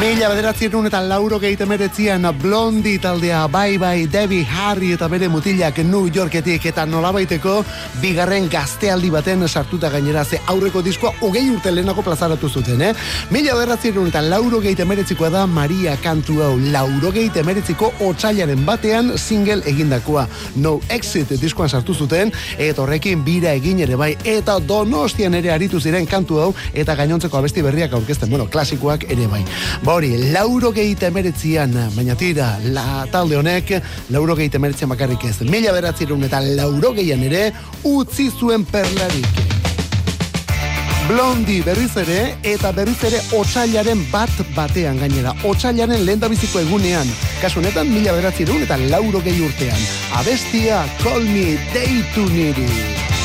Mila 0.00 0.30
bederatzierun 0.32 0.86
eta 0.88 1.02
lauro 1.04 1.36
gehi 1.36 1.58
emeretzian 1.60 2.24
blondi 2.40 2.94
taldea 2.98 3.42
bai 3.52 3.76
bai 3.76 4.06
Debbie 4.08 4.46
Harry 4.48 4.94
eta 4.94 5.08
bere 5.12 5.28
mutilak 5.28 5.76
New 5.84 6.08
Yorketik 6.08 6.64
eta 6.70 6.86
nolabaiteko 6.88 7.58
bigarren 8.00 8.48
gaztealdi 8.48 9.10
baten 9.12 9.46
sartuta 9.46 9.90
gainera 9.92 10.24
ze 10.24 10.40
aurreko 10.46 10.80
diskoa 10.80 11.12
hogei 11.20 11.42
urte 11.50 11.70
lehenako 11.70 12.00
plazaratu 12.02 12.48
zuten, 12.48 12.80
eh? 12.80 12.94
Mila 13.30 13.52
bederatzierun 13.58 14.08
eta 14.08 14.22
lauro 14.22 14.62
gehi 14.64 14.74
emeretzikoa 14.80 15.28
da 15.28 15.46
Maria 15.46 15.98
kantu 16.00 16.40
hau 16.46 16.56
lauro 16.56 17.12
gehi 17.12 17.28
emeretziko 17.34 17.92
otxailaren 18.00 18.64
batean 18.64 19.18
single 19.18 19.60
egindakoa. 19.66 20.26
No 20.56 20.80
Exit 20.88 21.36
diskoan 21.42 21.68
sartu 21.68 21.94
zuten 21.94 22.32
eta 22.56 22.80
horrekin 22.80 23.22
bira 23.22 23.52
egin 23.52 23.84
ere 23.84 24.00
bai 24.00 24.16
eta 24.24 24.56
donostian 24.60 25.34
ere 25.34 25.52
aritu 25.52 25.78
ziren 25.78 26.06
kantu 26.06 26.40
hau 26.40 26.50
eta 26.72 26.96
gainontzeko 26.96 27.36
abesti 27.36 27.60
berriak 27.60 27.92
aurkezten, 27.92 28.30
bueno, 28.30 28.48
klasikoak 28.48 29.04
ere 29.10 29.28
bai. 29.28 29.44
Hori, 29.90 30.12
lauro 30.30 30.70
gehi 30.70 30.94
emeretzian, 31.02 31.72
baina 31.96 32.14
tira, 32.14 32.60
la 32.62 33.08
talde 33.10 33.34
honek, 33.36 33.72
lauro 34.14 34.36
gehi 34.38 34.48
emeretzian 34.54 34.88
bakarrik 34.92 35.24
ez. 35.26 35.40
Mila 35.42 35.72
beratzerun 35.74 36.22
eta 36.28 36.38
lauro 36.40 36.92
gehian 36.94 37.24
ere, 37.26 37.50
utzi 37.82 38.28
zuen 38.30 38.64
perlarik. 38.64 39.26
Blondi 41.08 41.58
berriz 41.66 41.90
ere, 41.98 42.36
eta 42.46 42.70
berriz 42.70 43.02
ere 43.02 43.18
otsailaren 43.34 44.06
bat 44.12 44.30
batean 44.54 45.02
gainera. 45.02 45.34
Otsailaren 45.42 46.06
lehen 46.06 46.22
biziko 46.22 46.62
egunean. 46.62 47.10
Kasu 47.42 47.58
honetan, 47.58 47.90
mila 47.90 48.14
beratzerun 48.14 48.62
eta 48.62 48.78
lauro 48.94 49.18
gehi 49.26 49.42
urtean. 49.42 49.88
Abestia, 50.22 50.84
call 51.02 51.26
me, 51.26 51.58
deitu 51.74 52.30
niri. 52.30 53.19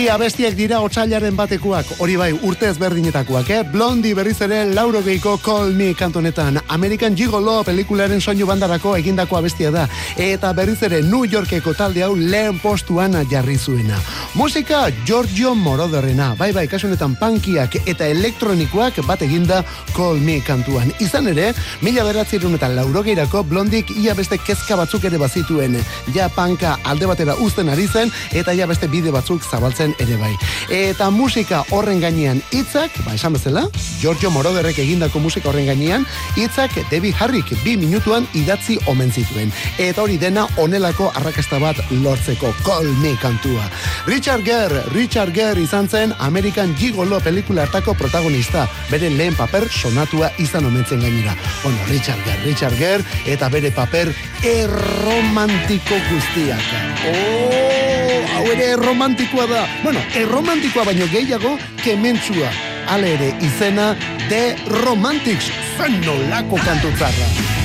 Bi 0.00 0.06
abestiak 0.08 0.54
dira 0.56 0.78
otsailaren 0.80 1.34
batekuak, 1.36 1.90
hori 2.00 2.14
bai, 2.16 2.30
urte 2.48 2.70
ezberdinetakoak, 2.70 3.50
eh? 3.52 3.58
Blondi 3.68 4.14
berriz 4.16 4.38
ere 4.46 4.62
lauro 4.72 5.02
geiko 5.04 5.34
Call 5.44 5.74
Me 5.76 5.90
kantonetan. 5.92 6.56
American 6.72 7.12
Gigolo 7.18 7.58
pelikularen 7.66 8.22
soinu 8.24 8.46
bandarako 8.48 8.94
egindako 8.96 9.36
abestia 9.36 9.68
da. 9.74 9.82
Eta 10.16 10.54
berriz 10.56 10.78
ere 10.88 11.02
New 11.02 11.26
Yorkeko 11.28 11.74
talde 11.76 12.00
hau 12.06 12.14
lehen 12.16 12.56
postuan 12.62 13.18
jarri 13.28 13.58
zuena. 13.58 13.98
Musika 14.40 14.86
Giorgio 15.04 15.52
Moroderrena. 15.54 16.30
Bai 16.38 16.48
bai, 16.56 16.64
kasunetan 16.66 17.18
pankiak 17.20 17.76
eta 17.84 18.08
elektronikoak 18.08 19.02
bat 19.04 19.20
eginda 19.28 19.60
Call 19.92 20.24
Me 20.24 20.38
kantuan. 20.40 20.94
Izan 21.04 21.28
ere, 21.34 21.50
mila 21.84 22.08
beratzerun 22.08 22.56
eta 22.56 22.72
laurogeirako 22.72 23.44
blondik 23.52 23.92
ia 23.98 24.16
beste 24.16 24.40
kezka 24.40 24.80
batzuk 24.80 25.04
ere 25.12 25.20
bazituen. 25.20 25.76
Ja 26.16 26.32
panka 26.32 26.78
alde 26.88 27.12
batera 27.12 27.36
uzten 27.36 27.68
ari 27.68 27.84
zen, 27.84 28.08
eta 28.32 28.56
ja 28.56 28.70
beste 28.70 28.88
bide 28.88 29.12
batzuk 29.12 29.44
zabaltzen 29.44 29.89
ere 29.98 30.16
bai. 30.20 30.32
Eta 30.70 31.10
musika 31.10 31.64
horren 31.70 32.00
gainean 32.00 32.42
hitzak, 32.52 32.94
ba 33.04 33.14
esan 33.14 33.34
bezala, 33.36 33.66
Giorgio 34.00 34.30
Moroderrek 34.30 34.78
egindako 34.78 35.20
musika 35.20 35.50
horren 35.50 35.66
gainean, 35.66 36.06
hitzak 36.36 36.76
Debbie 36.90 37.14
Harrik 37.18 37.50
bi 37.64 37.76
minutuan 37.76 38.26
idatzi 38.34 38.78
omen 38.86 39.12
zituen. 39.12 39.52
Eta 39.78 40.02
hori 40.02 40.18
dena 40.18 40.46
onelako 40.62 41.10
arrakasta 41.14 41.58
bat 41.62 41.80
lortzeko 41.90 42.52
Call 42.64 42.88
Me 43.02 43.16
kantua. 43.20 43.68
Richard 44.06 44.44
Gere, 44.44 44.84
Richard 44.94 45.34
Gere 45.34 45.62
izan 45.62 45.88
zen 45.88 46.14
American 46.18 46.74
Gigolo 46.78 47.20
pelikula 47.20 47.66
hartako 47.66 47.94
protagonista, 47.94 48.66
bere 48.90 49.10
lehen 49.10 49.36
paper 49.36 49.68
sonatua 49.68 50.30
izan 50.38 50.66
omentzen 50.66 51.00
gainera. 51.00 51.36
Bueno, 51.62 51.78
Richard 51.88 52.22
Gere, 52.24 52.44
Richard 52.44 52.78
Gere, 52.78 53.04
eta 53.26 53.48
bere 53.48 53.70
paper 53.70 54.14
erromantiko 54.42 56.00
guztiak. 56.10 56.64
Oh, 57.10 57.99
hau 58.34 58.44
ere 58.52 58.72
erromantikoa 58.74 59.46
da. 59.50 59.62
Bueno, 59.82 60.02
erromantikoa 60.16 60.84
baino 60.84 61.06
gehiago 61.12 61.56
kementsua. 61.84 62.50
Ale 62.90 63.14
ere 63.14 63.32
izena 63.46 63.94
The 64.28 64.56
Romantics 64.84 65.52
zen 65.78 66.00
nolako 66.04 66.58
kantutzarra. 66.66 67.59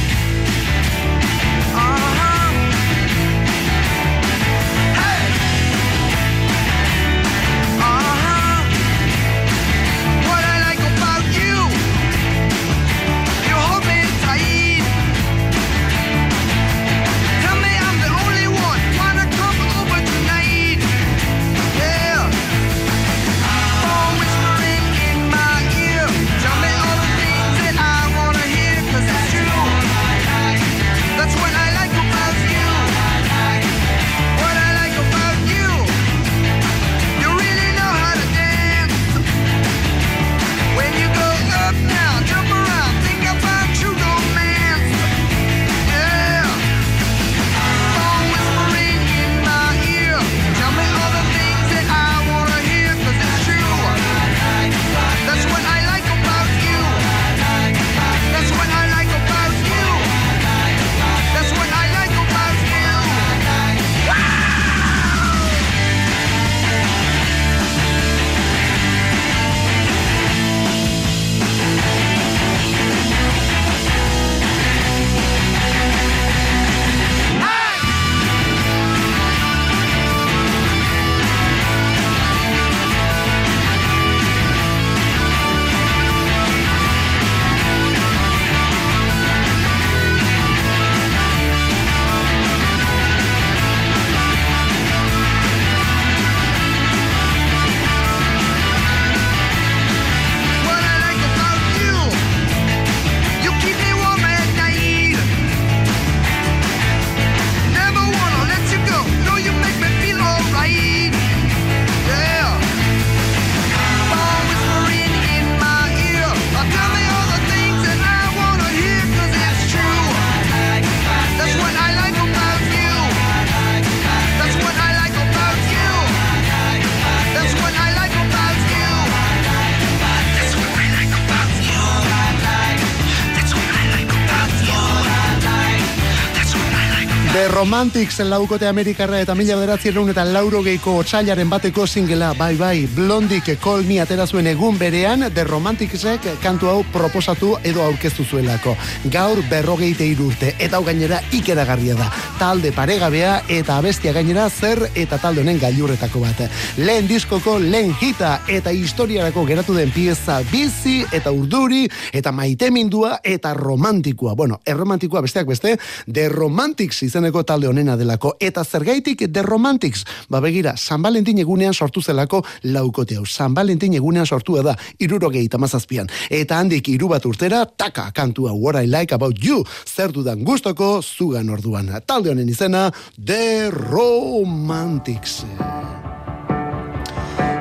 Romantics 137.55 138.19
laukote 138.19 138.67
Amerikarra 138.67 139.21
eta 139.23 139.31
mila 139.31 139.55
bederatzireun 139.55 140.09
eta 140.11 140.25
lauro 140.27 140.59
geiko 140.59 140.97
otxailaren 140.99 141.47
bateko 141.47 141.85
singela, 141.87 142.33
bai 142.35 142.57
bai, 142.59 142.81
blondik 142.91 143.47
Call 143.63 143.85
Me 143.87 144.01
atera 144.03 144.25
zuen 144.27 144.49
egun 144.51 144.75
berean, 144.75 145.23
The 145.31 145.45
Romanticsek 145.47 146.27
kantu 146.43 146.67
hau 146.67 146.81
proposatu 146.91 147.53
edo 147.63 147.79
aurkeztu 147.85 148.25
zuelako. 148.25 148.73
Gaur 149.13 149.39
berrogeite 149.47 150.03
irurte, 150.03 150.49
eta 150.59 150.75
hau 150.75 150.83
gainera 150.83 151.21
ikeragarria 151.31 151.95
da. 151.95 152.09
Talde 152.41 152.73
paregabea 152.75 153.37
eta 153.47 153.77
abestia 153.79 154.11
gainera 154.11 154.49
zer 154.49 154.89
eta 154.91 155.21
talde 155.23 155.45
honen 155.45 155.61
gailurretako 155.61 156.25
bat. 156.25 156.43
Lehen 156.75 157.07
diskoko 157.07 157.55
lehen 157.63 157.95
hita 158.01 158.41
eta 158.51 158.75
historiarako 158.75 159.45
geratu 159.47 159.77
den 159.79 159.95
pieza 159.95 160.41
bizi 160.51 161.05
eta 161.15 161.31
urduri 161.31 161.85
eta 162.11 162.35
maitemindua 162.35 163.21
eta 163.23 163.55
romantikoa. 163.55 164.35
Bueno, 164.35 164.59
erromantikoa 164.65 165.23
besteak 165.23 165.47
beste, 165.47 165.77
The 166.11 166.27
Romantics 166.27 167.05
izeneko 167.07 167.44
talde 167.45 167.67
honena 167.67 167.95
delako. 167.97 168.35
Eta 168.39 168.63
zergaitik 168.65 169.25
The 169.31 169.43
Romantics? 169.43 170.05
Ba 170.29 170.41
begira, 170.43 170.75
San 170.77 171.01
Valentin 171.01 171.39
egunean 171.39 171.73
sortu 171.73 172.01
zelako 172.01 172.43
laukote 172.63 173.17
hau. 173.17 173.25
San 173.25 173.53
Valentin 173.53 173.93
egunean 173.93 174.25
sortua 174.25 174.63
da, 174.65 174.75
irurogei 174.99 175.47
tamazazpian. 175.49 176.09
Eta 176.29 176.59
handik 176.59 176.89
iru 176.89 177.09
bat 177.13 177.25
urtera, 177.25 177.65
taka 177.65 178.09
kantua 178.11 178.53
What 178.53 178.81
I 178.81 178.87
Like 178.87 179.15
About 179.15 179.39
You, 179.43 179.63
zer 179.85 180.11
dudan 180.11 180.43
gustoko 180.43 181.01
zugan 181.01 181.49
orduan. 181.49 181.93
Talde 182.05 182.33
honen 182.33 182.49
izena, 182.49 182.89
The 183.15 183.69
Romantics. 183.71 185.43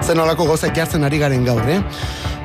Zen 0.05 0.20
olako 0.20 0.44
gozak 0.44 0.77
jartzen 0.77 1.05
ari 1.05 1.18
garen 1.18 1.47
gaur, 1.47 1.64
eh? 1.64 1.81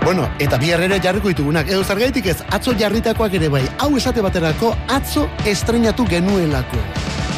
Bueno, 0.04 0.30
eta 0.40 0.58
bihar 0.58 0.80
jarriko 1.04 1.28
ditugunak. 1.28 1.68
Edo 1.68 1.84
zergaitik 1.84 2.26
ez, 2.32 2.38
atzo 2.50 2.74
jarritakoak 2.80 3.34
ere 3.34 3.50
bai. 3.50 3.66
Hau 3.80 3.96
esate 3.98 4.22
baterako, 4.22 4.72
atzo 4.88 5.28
estrenatu 5.46 6.06
genuelako. 6.08 7.29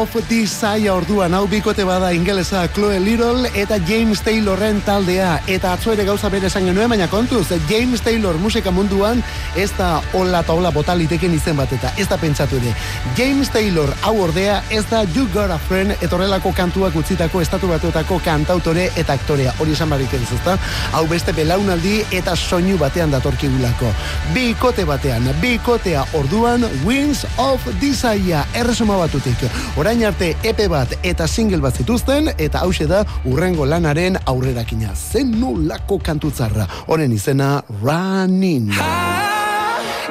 Of 0.00 0.14
Desire. 0.28 0.88
Orduan 0.90 1.34
hau 1.36 1.46
bikote 1.48 1.84
bada 1.84 2.12
ingelesa 2.16 2.62
Chloe 2.72 2.98
Little 3.00 3.50
eta 3.54 3.76
James 3.84 4.22
Taylorren 4.24 4.80
taldea. 4.80 5.42
Eta 5.46 5.74
atzo 5.74 5.92
ere 5.92 6.06
gauza 6.08 6.30
bere 6.32 6.48
esan 6.48 6.64
genuen 6.64 6.88
baina 6.88 7.08
kontuz 7.12 7.50
James 7.68 8.00
Taylor 8.00 8.38
musika 8.40 8.70
munduan 8.72 9.20
ez 9.56 9.68
da 9.76 10.00
hola 10.16 10.40
eta 10.40 10.54
hola 10.56 10.70
bota 10.72 10.94
liteken 10.96 11.34
izen 11.36 11.58
bat 11.58 11.72
eta 11.76 11.92
ez 12.00 12.06
da 12.08 12.16
pentsatu 12.16 12.56
ere. 12.56 12.72
James 13.18 13.50
Taylor 13.52 13.92
hau 14.02 14.14
ordea 14.24 14.62
ez 14.70 14.86
da 14.88 15.02
You 15.02 15.26
Got 15.34 15.50
a 15.50 15.58
Friend 15.58 15.92
etorrelako 16.00 16.54
kantuak 16.56 16.96
utzitako 16.96 17.42
estatu 17.44 17.68
batuetako 17.68 18.20
kantautore 18.24 18.88
eta 18.96 19.12
aktorea. 19.12 19.52
Hori 19.58 19.76
esan 19.76 19.92
barik 19.92 20.14
ez 20.16 20.22
ezta? 20.22 20.56
Hau 20.92 21.04
beste 21.08 21.36
belaunaldi 21.36 21.98
eta 22.10 22.36
soinu 22.36 22.78
batean 22.80 23.12
datorkigulako. 23.12 23.92
Bikote 24.32 24.88
batean 24.88 25.28
bikotea. 25.42 26.06
Orduan 26.14 26.64
Wings 26.86 27.26
of 27.36 27.68
Desire 27.80 28.46
erresuma 28.54 28.96
batutik 28.96 29.44
orain 29.90 30.04
arte 30.06 30.36
epe 30.46 30.68
bat 30.70 30.92
eta 31.02 31.26
single 31.26 31.58
bat 31.58 31.74
zituzten 31.74 32.28
eta 32.38 32.60
hause 32.62 32.84
da 32.86 33.00
urrengo 33.26 33.64
lanaren 33.66 34.14
aurrerakina 34.30 34.92
zen 34.94 35.32
nolako 35.40 35.96
kantutzarra 35.98 36.66
honen 36.86 37.10
izena 37.16 37.56
Running 37.80 38.70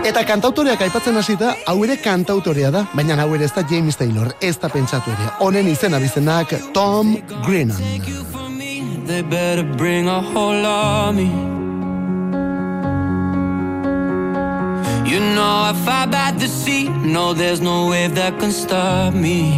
Eta 0.10 0.24
kantautoreak 0.28 0.82
aipatzen 0.84 1.16
hasita, 1.20 1.54
hau 1.68 1.78
ere 1.84 1.96
kantautorea 2.00 2.72
da, 2.72 2.86
baina 2.96 3.16
hau 3.20 3.30
ere 3.36 3.48
ez 3.48 3.52
da 3.56 3.64
James 3.68 4.00
Taylor, 4.00 4.32
ez 4.42 4.56
da 4.60 4.72
pentsatu 4.72 5.12
ere. 5.12 5.30
Honen 5.44 5.68
izena 5.68 6.00
bizenak 6.00 6.56
Tom 6.74 7.18
Grennan. 7.46 7.80
They 9.08 9.22
better 9.22 9.64
bring 9.64 10.08
a 10.08 10.20
whole 10.22 10.66
army. 10.66 11.59
You 15.10 15.20
know 15.20 15.54
I 15.70 15.74
fight 15.86 16.12
by 16.12 16.32
the 16.38 16.48
sea. 16.48 16.88
No, 16.88 17.34
there's 17.34 17.62
no 17.62 17.90
wave 17.90 18.14
that 18.14 18.40
can 18.40 18.52
stop 18.52 19.12
me. 19.16 19.58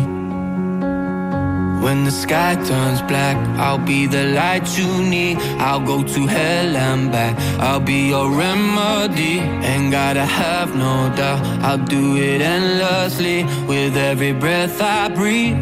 When 1.84 2.06
the 2.06 2.12
sky 2.12 2.56
turns 2.56 3.02
black, 3.02 3.36
I'll 3.60 3.84
be 3.94 4.08
the 4.08 4.24
light 4.40 4.66
you 4.78 4.88
need. 5.04 5.40
I'll 5.60 5.86
go 5.86 6.04
to 6.04 6.22
hell 6.26 6.78
and 6.78 7.12
back. 7.12 7.36
I'll 7.60 7.82
be 7.82 8.10
your 8.14 8.30
remedy. 8.32 9.40
Ain't 9.70 9.92
gotta 9.92 10.26
have 10.26 10.74
no 10.74 11.14
doubt. 11.18 11.42
I'll 11.62 11.86
do 11.98 12.16
it 12.16 12.40
endlessly 12.42 13.44
with 13.68 13.98
every 13.98 14.32
breath 14.32 14.82
I 14.82 15.10
breathe. 15.10 15.58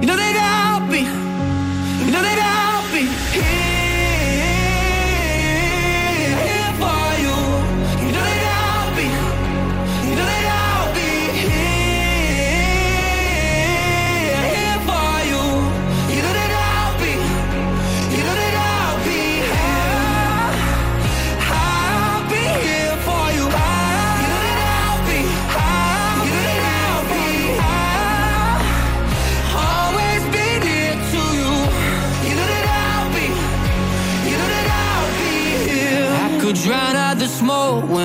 You 0.00 0.06
know 0.08 0.16
that 0.24 0.36
I'll 0.56 0.88
be. 0.88 1.02
You 2.06 2.12
know 2.12 2.22
that 2.22 2.38
I'll 2.38 2.63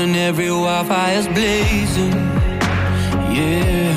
when 0.09 0.17
every 0.17 0.49
wildfire's 0.49 1.27
blazing. 1.27 2.13
Yeah. 3.35 3.93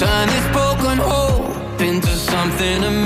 Turn 0.00 0.26
this 0.34 0.46
broken 0.56 0.98
hope 0.98 1.80
into 1.80 2.08
something 2.08 2.84
amazing. 2.84 3.05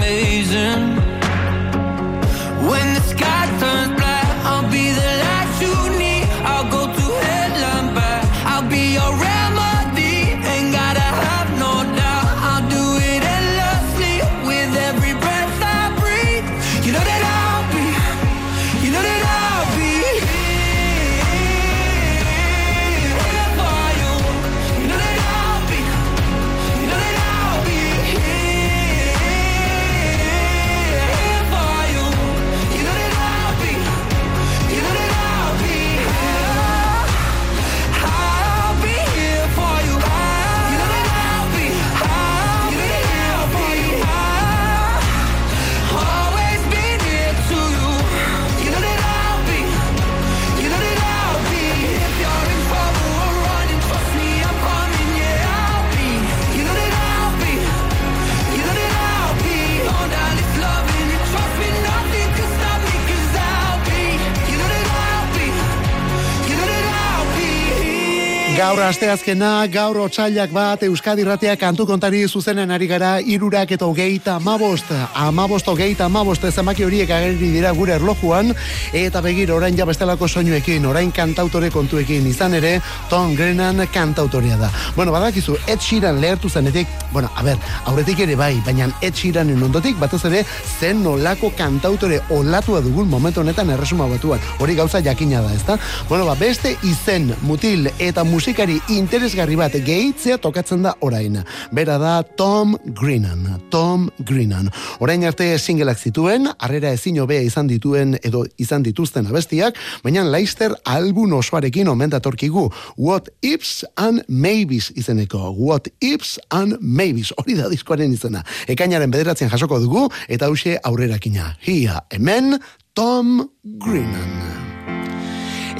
Gaur 68.61 68.77
asteazkena, 68.85 69.65
gaur 69.73 69.97
otsailak 70.03 70.51
bat 70.53 70.83
Euskadi 70.85 71.25
Ratea 71.25 71.55
kantu 71.57 71.87
kontari 71.89 72.19
zuzenen 72.29 72.69
ari 72.75 72.85
gara 72.91 73.15
irurak 73.25 73.71
eta 73.73 73.87
hogeita 73.89 74.35
amabost, 74.37 74.91
amabost 75.17 75.71
hogeita 75.73 76.05
amabost 76.11 76.45
zemaki 76.51 76.85
horiek 76.85 77.09
agerri 77.09 77.49
dira 77.55 77.71
gure 77.73 77.95
erlojuan 77.95 78.53
eta 78.93 79.23
begir 79.25 79.53
orain 79.55 79.79
ja 79.79 79.87
bestelako 79.89 80.29
soinuekin, 80.29 80.85
orain 80.85 81.09
kantautore 81.11 81.71
kontuekin 81.73 82.27
izan 82.29 82.59
ere, 82.59 82.75
Tom 83.09 83.33
Grennan 83.39 83.81
kantautorea 83.95 84.59
da. 84.61 84.69
Bueno, 84.95 85.17
badakizu, 85.17 85.57
Ed 85.67 85.81
Sheeran 85.81 86.21
lehertu 86.21 86.51
zenetik, 86.51 86.87
bueno, 87.15 87.33
a 87.35 87.43
ber, 87.43 87.57
aurretik 87.87 88.21
ere 88.27 88.37
bai, 88.37 88.61
baina 88.67 88.91
Ed 89.01 89.17
Sheeranen 89.17 89.63
ondotik, 89.71 89.97
batez 89.97 90.21
ere, 90.29 90.45
zen 90.81 91.01
nolako 91.03 91.55
kantautore 91.57 92.21
olatua 92.29 92.85
dugun 92.85 93.09
momentu 93.09 93.41
honetan 93.41 93.73
erresuma 93.73 94.11
batuan. 94.13 94.45
Hori 94.59 94.77
gauza 94.77 95.01
jakina 95.01 95.41
da, 95.41 95.57
ezta? 95.57 95.81
Bueno, 96.13 96.29
ba, 96.29 96.37
beste 96.37 96.77
izen, 96.85 97.33
mutil 97.41 97.89
eta 97.97 98.29
musikari 98.51 98.81
interesgarri 98.91 99.55
bat 99.55 99.77
gehitzea 99.87 100.35
tokatzen 100.43 100.83
da 100.83 100.91
orain. 101.07 101.37
Bera 101.71 101.99
da 102.03 102.25
Tom 102.25 102.73
Greenan. 102.99 103.45
Tom 103.71 104.09
Greenan. 104.27 104.67
Orain 104.99 105.23
arte 105.23 105.47
singleak 105.59 106.01
zituen, 106.03 106.49
harrera 106.59 106.91
ezin 106.91 107.21
hobea 107.23 107.45
izan 107.47 107.69
dituen 107.71 108.17
edo 108.27 108.43
izan 108.59 108.83
dituzten 108.83 109.29
abestiak, 109.31 109.79
baina 110.03 110.25
Leicester 110.27 110.75
album 110.83 111.37
osoarekin 111.39 111.93
omen 111.93 112.11
datorkigu. 112.11 112.73
What 112.97 113.29
Ifs 113.41 113.85
and 113.95 114.25
Maybes 114.27 114.91
izeneko. 114.99 115.55
What 115.55 115.87
Ifs 116.01 116.41
and 116.51 116.75
Maybes. 116.81 117.31
Hori 117.39 117.55
da 117.55 117.71
diskoaren 117.71 118.11
izena. 118.11 118.43
Ekainaren 118.67 119.15
bederatzen 119.15 119.53
jasoko 119.53 119.79
dugu, 119.79 120.09
eta 120.27 120.51
hause 120.51 120.75
aurrerakina. 120.83 121.53
Hia, 121.63 122.03
hemen, 122.11 122.59
Tom 122.99 123.47
Greenan. 123.63 124.60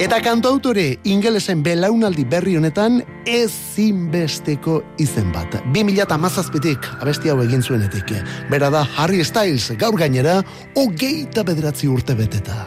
Eta 0.01 0.17
kantautore 0.17 0.95
ingelesen 1.05 1.59
belaunaldi 1.61 2.23
berri 2.25 2.55
honetan 2.57 2.95
ezinbesteko 3.29 4.79
izen 5.03 5.27
bat. 5.29 5.59
2008tik 5.75 6.87
abesti 7.03 7.29
hau 7.29 7.35
egin 7.43 7.61
zuenetik. 7.61 8.15
Bera 8.49 8.71
da 8.73 8.81
Harry 8.95 9.21
Styles 9.21 9.67
gaur 9.77 9.93
gainera 9.99 10.39
hogeita 10.73 11.43
bederatzi 11.45 11.85
urte 11.85 12.15
beteta. 12.17 12.65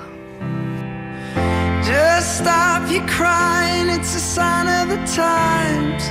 Just 1.83 2.39
stop 2.39 2.87
your 2.93 3.03
crying, 3.11 3.91
it's 3.91 4.15
a 4.15 4.23
sign 4.23 4.71
of 4.71 4.95
the 4.95 5.03
times. 5.11 6.07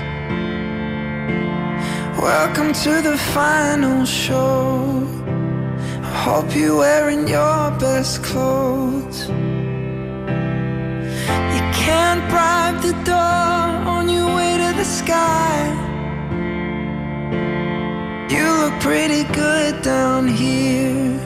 Welcome 2.19 2.73
to 2.83 3.01
the 3.01 3.17
final 3.31 4.03
show. 4.03 5.07
I 6.03 6.11
hope 6.27 6.53
you're 6.53 6.75
wearing 6.75 7.29
your 7.29 7.71
best 7.79 8.21
clothes. 8.23 9.52
Can't 11.73 12.29
bribe 12.29 12.81
the 12.81 12.93
door 13.03 13.93
on 13.95 14.09
your 14.09 14.35
way 14.35 14.57
to 14.57 14.73
the 14.77 14.85
sky. 14.85 15.59
You 18.29 18.45
look 18.61 18.79
pretty 18.81 19.23
good 19.33 19.81
down 19.81 20.27
here, 20.27 21.19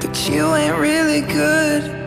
but 0.00 0.28
you 0.28 0.54
ain't 0.54 0.78
really 0.78 1.20
good. 1.20 2.01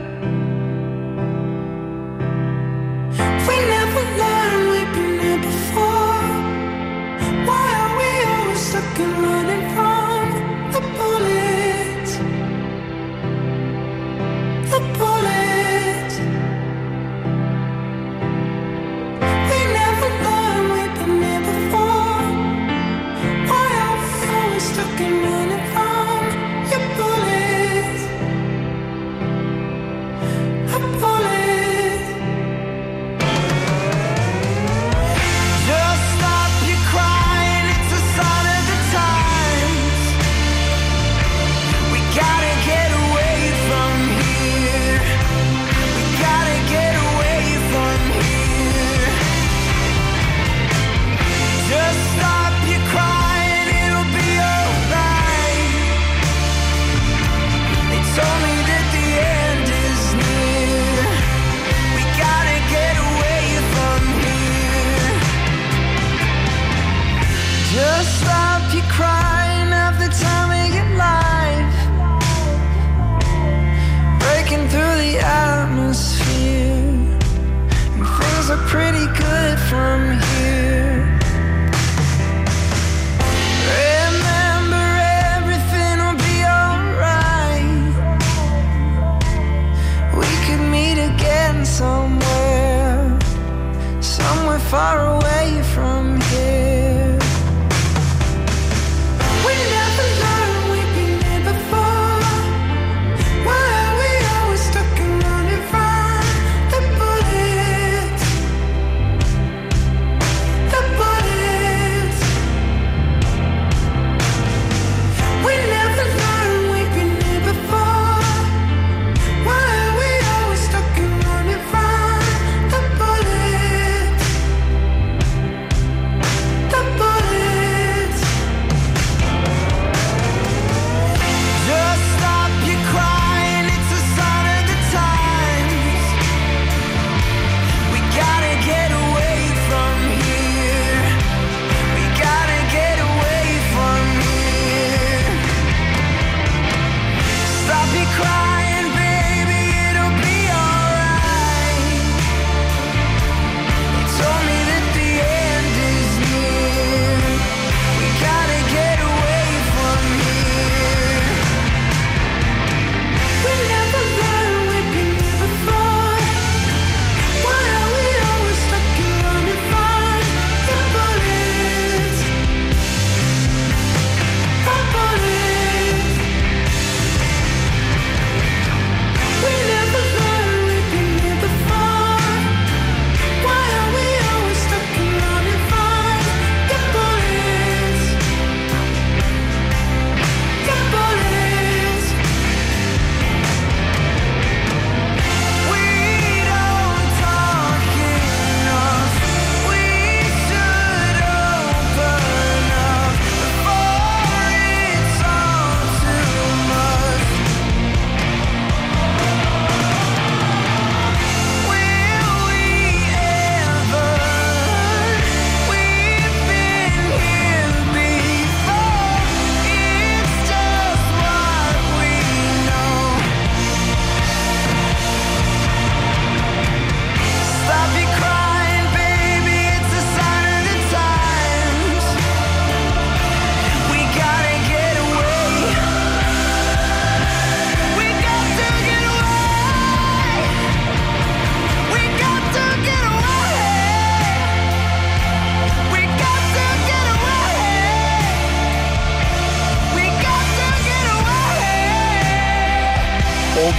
from 79.75 80.24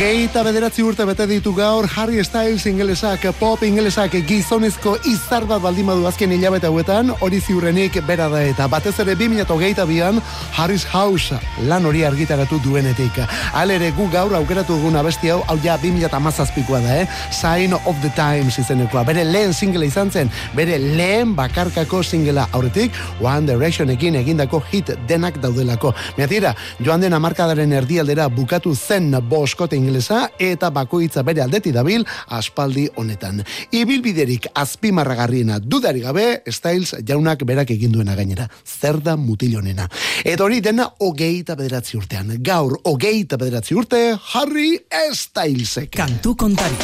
Hogeita 0.07 0.45
bederatzi 0.47 0.85
urte 0.87 1.03
bete 1.03 1.25
ditu 1.27 1.51
gaur 1.51 1.89
Harry 1.99 2.23
Styles 2.23 2.63
ingelesak, 2.71 3.25
pop 3.41 3.63
ingelesak 3.67 4.13
gizonezko 4.29 4.93
izar 5.11 5.43
bat 5.51 5.59
baldin 5.65 5.89
badu 5.91 6.05
azken 6.07 6.31
hilabete 6.31 6.69
hauetan, 6.69 7.09
hori 7.27 7.41
ziurrenik 7.41 7.97
bera 8.07 8.29
da 8.31 8.45
eta 8.47 8.69
batez 8.71 8.93
ere 9.03 9.17
2008 9.19 9.83
bian 9.89 10.21
Harris 10.55 10.85
House 10.93 11.35
lan 11.67 11.89
hori 11.91 12.05
argitaratu 12.07 12.61
duenetik. 12.63 13.19
Alere 13.59 13.89
gu 13.97 14.07
gaur 14.13 14.37
aukeratu 14.39 14.77
dugun 14.77 14.95
abesti 15.01 15.33
hau, 15.35 15.41
hau 15.49 15.57
ja 15.65 15.75
2008koa 15.83 16.81
da, 16.87 17.01
eh? 17.01 17.11
Sign 17.35 17.75
of 17.75 17.99
the 18.05 18.13
Times 18.15 18.61
izenekoa. 18.63 19.03
Bere 19.11 19.27
lehen 19.27 19.51
singela 19.59 19.91
izan 19.91 20.15
zen, 20.15 20.31
bere 20.55 20.79
lehen 20.79 21.35
bakarkako 21.35 22.05
singela 22.05 22.47
aurretik 22.53 22.95
One 23.19 23.51
Directionekin 23.51 24.21
egindako 24.23 24.63
hit 24.71 24.95
denak 25.11 25.43
daudelako. 25.43 25.97
Mira, 26.17 26.55
joan 26.79 27.03
den 27.03 27.19
amarkadaren 27.19 27.75
erdialdera 27.83 28.31
bukatu 28.31 28.77
zen 28.77 29.11
boskote 29.27 29.75
ingelesak 29.75 29.96
ingelesa 29.97 30.31
eta 30.39 30.71
bakoitza 30.71 31.23
bere 31.23 31.43
aldeti 31.43 31.73
dabil 31.73 32.05
aspaldi 32.29 32.89
honetan. 32.97 33.43
Ibilbiderik 33.73 34.49
azpimarragarriena 34.55 35.59
dudari 35.61 36.01
gabe 36.01 36.43
Styles 36.47 36.97
jaunak 37.07 37.45
berak 37.45 37.71
egin 37.71 37.93
duena 37.93 38.15
gainera. 38.15 38.49
Zer 38.65 39.01
da 39.01 39.17
mutilonena? 39.17 39.89
Eta 40.25 40.45
hori 40.45 40.61
dena 40.61 40.91
hogeita 40.99 41.57
bederatzi 41.57 41.97
urtean. 41.97 42.37
Gaur 42.43 42.79
hogeita 42.85 43.37
bederatzi 43.37 43.75
urte 43.75 44.17
Harry 44.35 44.79
Stylesek. 45.13 45.97
Kantu 45.97 46.37
kontari. 46.37 46.77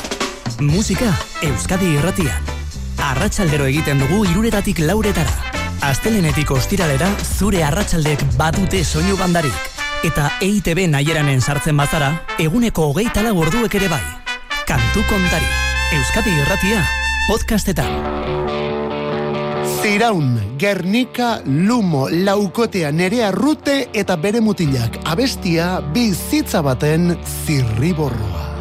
Musika 0.61 1.13
Euskadi 1.43 1.95
Irratian. 1.99 2.51
Arratsaldero 3.03 3.67
egiten 3.67 4.01
dugu 4.01 4.25
iruretatik 4.31 4.79
lauretara. 4.87 5.53
Astelenetik 5.83 6.51
ostiralera 6.55 7.11
zure 7.39 7.65
arratsaldeek 7.67 8.23
badute 8.39 8.85
soinu 8.85 9.19
bandarik 9.19 9.82
eta 10.03 10.31
EITB 10.43 10.89
naheranen 10.91 11.41
sartzen 11.41 11.77
bazara, 11.79 12.11
eguneko 12.43 12.89
hogeita 12.91 13.23
lau 13.23 13.37
orduek 13.45 13.75
ere 13.79 13.89
bai. 13.93 14.03
Kantu 14.67 15.05
kontari, 15.09 15.47
Euskadi 15.95 16.35
Irratia, 16.43 16.83
podcastetan. 17.29 17.91
Ziraun, 19.83 20.57
Gernika, 20.59 21.41
Lumo, 21.47 22.09
Laukotea, 22.11 22.93
Nerea 22.93 23.33
Rute 23.35 23.89
eta 23.93 24.17
bere 24.17 24.41
mutilak. 24.41 25.01
Abestia 25.05 25.81
bizitza 25.95 26.63
baten 26.63 27.17
zirriborroa. 27.47 28.52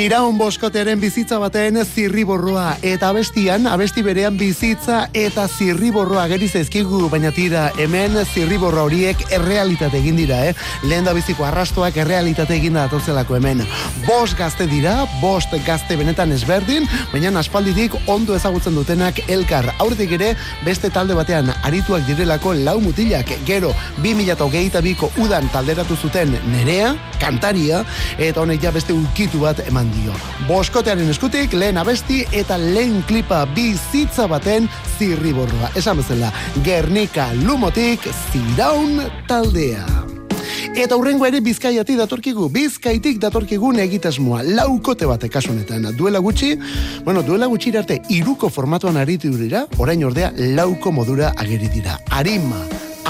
Ziraun 0.00 0.38
boskotearen 0.40 0.96
bizitza 0.96 1.36
baten 1.42 1.76
zirriborroa 1.82 2.78
eta 2.88 3.10
abestian, 3.12 3.66
abesti 3.68 4.00
berean 4.00 4.38
bizitza 4.40 5.02
eta 5.12 5.42
zirriborroa 5.44 6.22
geri 6.30 6.46
zaizkigu, 6.48 7.02
baina 7.12 7.28
tira 7.36 7.66
hemen 7.76 8.16
zirriborroa 8.22 8.86
horiek 8.88 9.26
errealitate 9.36 9.98
egin 9.98 10.16
dira, 10.16 10.38
eh? 10.48 10.54
Lehen 10.88 11.04
da 11.04 11.12
biziko 11.12 11.44
arrastoak 11.44 11.98
errealitate 12.00 12.56
egin 12.56 12.78
da 12.78 12.86
datozelako 12.86 13.36
hemen. 13.36 13.60
Bost 14.06 14.38
gazte 14.38 14.64
dira, 14.70 14.94
bost 15.20 15.52
gazte 15.66 16.00
benetan 16.00 16.32
ezberdin, 16.32 16.88
baina 17.12 17.34
aspalditik 17.42 17.98
ondo 18.06 18.38
ezagutzen 18.40 18.80
dutenak 18.80 19.20
elkar. 19.28 19.68
Aurretik 19.84 20.16
ere, 20.16 20.32
beste 20.64 20.88
talde 20.88 21.18
batean 21.18 21.52
arituak 21.60 22.08
direlako 22.08 22.54
lau 22.56 22.78
mutilak, 22.80 23.36
gero 23.44 23.74
2022ko 24.00 25.12
udan 25.26 25.52
talderatu 25.52 26.00
zuten 26.00 26.38
nerea, 26.56 26.94
kantaria, 27.20 27.84
eta 28.16 28.40
honek 28.40 28.64
ja 28.64 28.72
beste 28.72 28.96
ukitu 28.96 29.44
bat 29.44 29.60
eman 29.68 29.89
dio. 29.94 30.14
Boskotearen 30.48 31.08
eskutik 31.12 31.54
lehen 31.56 31.78
abesti 31.80 32.22
eta 32.32 32.58
lehen 32.60 33.02
klipa 33.08 33.44
bizitza 33.56 34.26
baten 34.30 34.68
zirriborroa. 34.98 35.72
Esan 35.76 36.00
bezala, 36.02 36.32
Gernika 36.64 37.30
Lumotik 37.44 38.08
ziraun 38.32 39.02
taldea. 39.28 39.86
Eta 40.76 40.96
hurrengo 40.96 41.26
ere 41.26 41.40
bizkaiati 41.42 41.96
datorkigu, 41.98 42.48
bizkaitik 42.52 43.18
datorkigun 43.22 43.80
egitasmoa, 43.82 44.42
laukote 44.46 45.08
bate 45.08 45.28
kasunetan. 45.28 45.88
Duela 45.98 46.20
gutxi, 46.22 46.52
bueno, 47.04 47.24
duela 47.26 47.48
gutxi 47.50 47.72
arte 47.76 48.00
iruko 48.08 48.48
formatuan 48.48 48.96
aritu 49.00 49.32
dira, 49.36 49.66
orain 49.78 50.04
ordea 50.04 50.30
lauko 50.36 50.92
modura 50.92 51.34
ageri 51.36 51.68
dira. 51.74 51.98
Arima, 52.10 52.62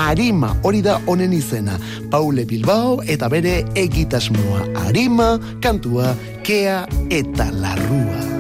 Arima, 0.09 0.55
hori 0.65 0.81
da 0.83 0.99
honen 1.07 1.33
izena. 1.37 1.77
Paule 2.11 2.47
Bilbao 2.49 2.99
eta 3.07 3.29
bere 3.29 3.61
egitasmoa. 3.77 4.67
Arima, 4.87 5.33
kantua, 5.63 6.15
kea 6.47 6.83
eta 7.23 7.51
larrua. 7.53 8.40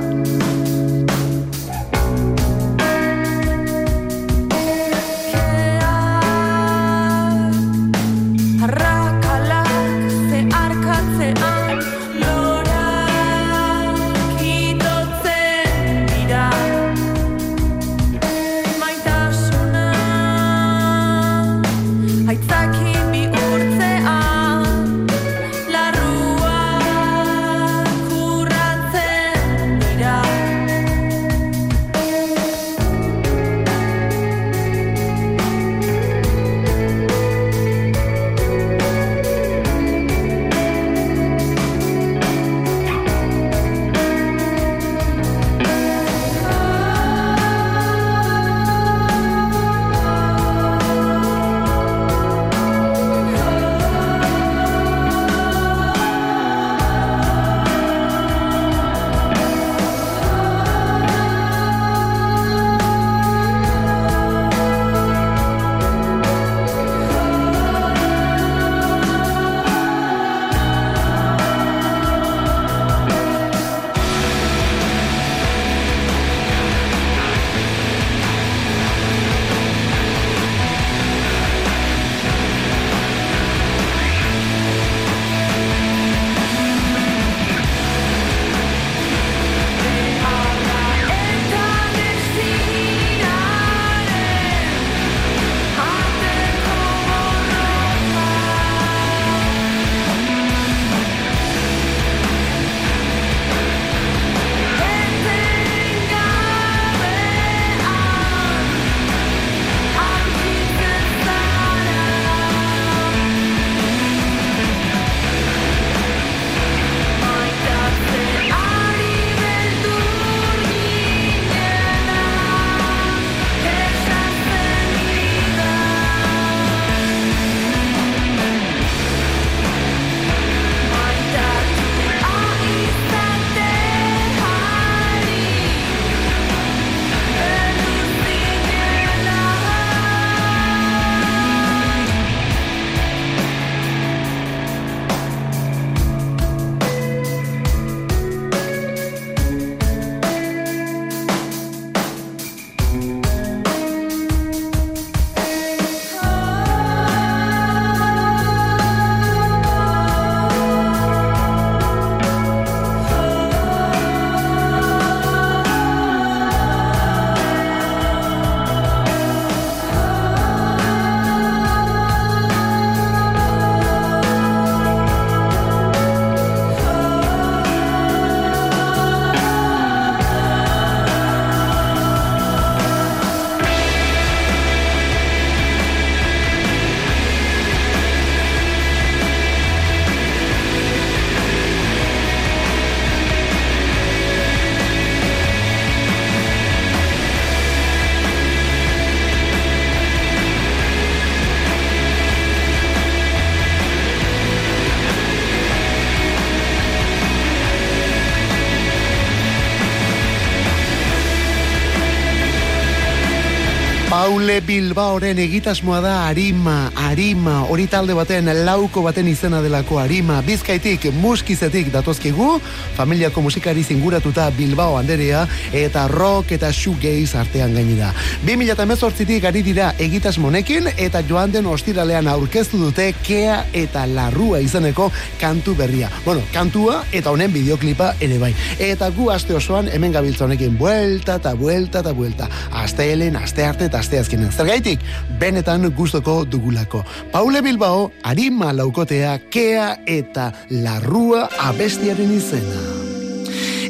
Paule 214.21 214.59
Bilbaoren 214.61 215.39
egitasmoa 215.41 216.03
da 216.05 216.11
Arima, 216.27 216.91
Arima, 217.09 217.62
hori 217.73 217.87
talde 217.89 218.12
baten 218.12 218.51
lauko 218.66 219.01
baten 219.01 219.31
izena 219.31 219.62
delako 219.64 219.97
Arima, 219.97 220.43
bizkaitik, 220.45 221.07
muskizetik 221.23 221.89
datozkigu, 221.95 222.59
familiako 222.99 223.41
musikari 223.47 223.81
zinguratuta 223.81 224.51
Bilbao 224.59 224.99
anderea, 224.99 225.47
eta 225.73 226.03
rock 226.12 226.53
eta 226.53 226.68
shoegaze 226.68 227.39
artean 227.41 227.73
gainera. 227.73 228.11
2018tik 228.45 229.47
ari 229.49 229.62
dira 229.64 229.95
egitasmonekin, 229.97 230.93
eta 230.99 231.25
joan 231.25 231.57
den 231.57 231.71
ostiralean 231.73 232.29
aurkeztu 232.29 232.83
dute 232.83 233.14
Kea 233.25 233.62
eta 233.73 234.05
Larrua 234.05 234.61
izeneko 234.61 235.09
kantu 235.41 235.79
berria. 235.81 236.12
Bueno, 236.27 236.45
kantua 236.53 237.07
eta 237.09 237.33
honen 237.33 237.57
bideoklipa 237.57 238.12
ere 238.21 238.37
bai. 238.45 238.53
Eta 238.91 239.09
gu 239.16 239.33
aste 239.33 239.57
osoan 239.57 239.89
hemen 239.89 240.12
gabiltza 240.12 240.45
honekin 240.45 240.77
buelta 240.77 241.41
eta 241.41 241.57
buelta 241.57 242.05
eta 242.05 242.12
buelta. 242.12 242.53
Aste 242.85 243.09
helen, 243.14 243.41
aste 243.41 243.64
arte 243.64 243.89
eta 243.89 244.10
aste 244.11 244.19
azkenen. 244.19 244.51
Zergaitik, 244.51 245.01
benetan 245.39 245.87
gustoko 245.95 246.45
dugulako. 246.45 247.05
Paule 247.31 247.63
Bilbao, 247.63 248.11
Arima 248.27 248.73
laukotea, 248.75 249.39
Kea 249.51 250.01
eta 250.07 250.51
Larrua 250.71 251.47
abestiaren 251.69 252.33
izena. 252.35 252.81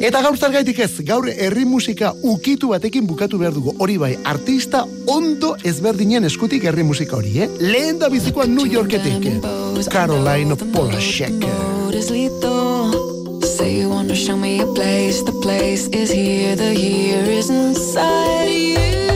Eta 0.00 0.22
gaur 0.24 0.36
zergaitik 0.36 0.78
ez, 0.80 0.92
gaur 1.04 1.28
herri 1.28 1.64
musika 1.68 2.12
ukitu 2.22 2.70
batekin 2.72 3.06
bukatu 3.06 3.38
behar 3.40 3.54
dugu. 3.56 3.74
Hori 3.78 3.96
bai, 4.00 4.14
artista 4.24 4.84
ondo 5.08 5.54
ezberdinen 5.64 6.24
eskutik 6.24 6.64
herri 6.64 6.84
musika 6.84 7.16
hori, 7.16 7.34
eh? 7.40 7.48
Lehen 7.60 7.98
da 8.00 8.08
bizikoa 8.12 8.46
New 8.48 8.66
Yorketik. 8.66 9.28
Caroline 9.90 10.56
lethal. 12.10 12.92
Say 13.56 13.80
you 13.80 13.88
wanna 13.88 14.14
show 14.14 14.36
me 14.36 14.60
a 14.60 14.66
place. 14.66 15.22
The 15.22 15.32
place 15.42 15.88
is 15.92 16.10
here. 16.10 16.56
The 16.56 16.74
here 16.74 17.30
is 17.30 17.50
inside 17.50 18.48
you. 18.48 19.09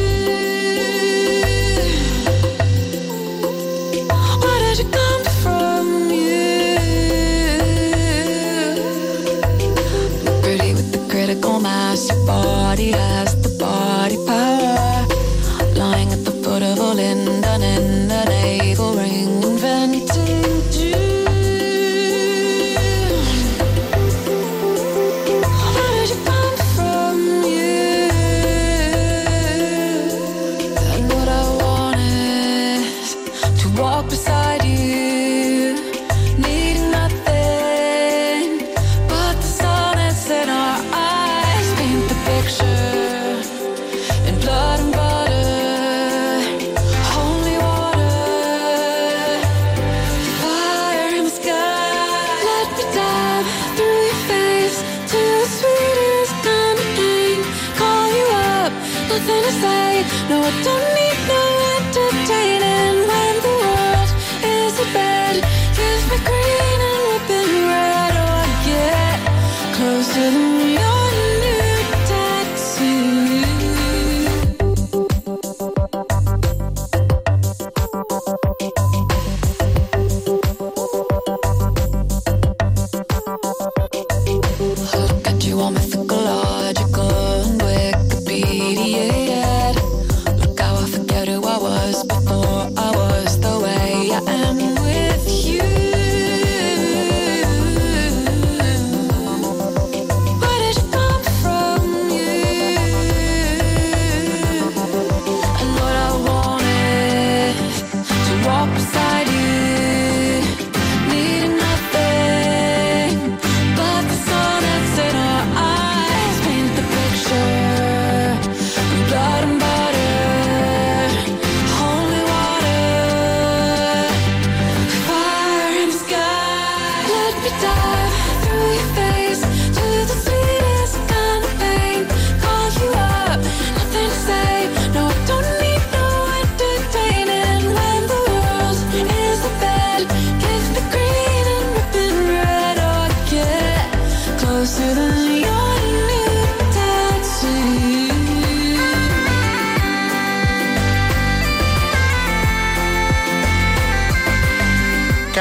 to 144.64 144.94
the 144.94 145.23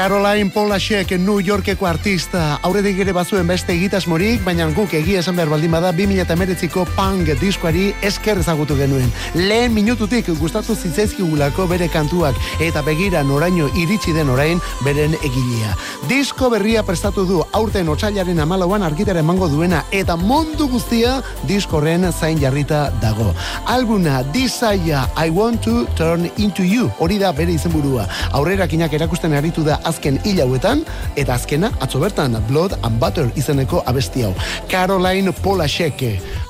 Caroline 0.04 0.50
Polachek 0.50 1.12
New 1.16 1.40
Yorkeko 1.40 1.86
artista 1.88 2.58
aurretik 2.60 2.98
ere 3.00 3.12
bazuen 3.16 3.46
beste 3.48 3.72
egitasmorik, 3.72 4.42
baina 4.44 4.66
guk 4.76 4.92
egia 4.98 5.22
esan 5.22 5.38
behar 5.38 5.48
baldin 5.48 5.72
bada 5.72 5.94
2008ko 5.96 6.82
punk 6.92 7.30
diskoari 7.40 7.86
esker 8.04 8.42
ezagutu 8.42 8.76
genuen. 8.76 9.08
Lehen 9.32 9.72
minututik 9.72 10.28
gustatu 10.36 10.76
zitzaizkigulako 10.76 11.64
bere 11.70 11.88
kantuak 11.88 12.36
eta 12.60 12.82
begira 12.84 13.22
noraino 13.24 13.70
iritsi 13.80 14.12
den 14.12 14.28
orain 14.34 14.60
beren 14.84 15.16
egilea. 15.22 15.72
Disko 16.10 16.50
berria 16.52 16.82
prestatu 16.84 17.24
du 17.24 17.40
aurten 17.56 17.88
otsailaren 17.88 18.44
amalauan 18.44 18.84
argitara 18.84 19.24
emango 19.24 19.48
duena 19.48 19.86
eta 19.90 20.18
mundu 20.20 20.68
guztia 20.68 21.14
diskorren 21.48 22.04
zain 22.12 22.36
jarrita 22.44 22.90
dago. 23.00 23.30
Albuna 23.64 24.20
Desire 24.36 25.08
I 25.16 25.32
Want 25.32 25.64
to 25.64 25.86
Turn 25.96 26.28
Into 26.36 26.60
You 26.62 26.92
hori 26.98 27.16
da 27.16 27.32
bere 27.32 27.56
izenburua. 27.56 28.04
Aurrerakinak 28.36 28.92
erakusten 29.00 29.32
aritu 29.32 29.64
da 29.64 29.80
azken 29.94 30.18
hil 30.26 30.42
hauetan, 30.42 30.82
eta 31.16 31.36
azkena 31.38 31.70
atzo 31.80 32.00
bertan 32.02 32.34
Blood 32.48 32.74
and 32.82 32.98
Butter 32.98 33.30
izeneko 33.38 33.82
abesti 33.86 34.24
hau. 34.26 34.34
Caroline 34.68 35.32
Polachek. 35.32 36.02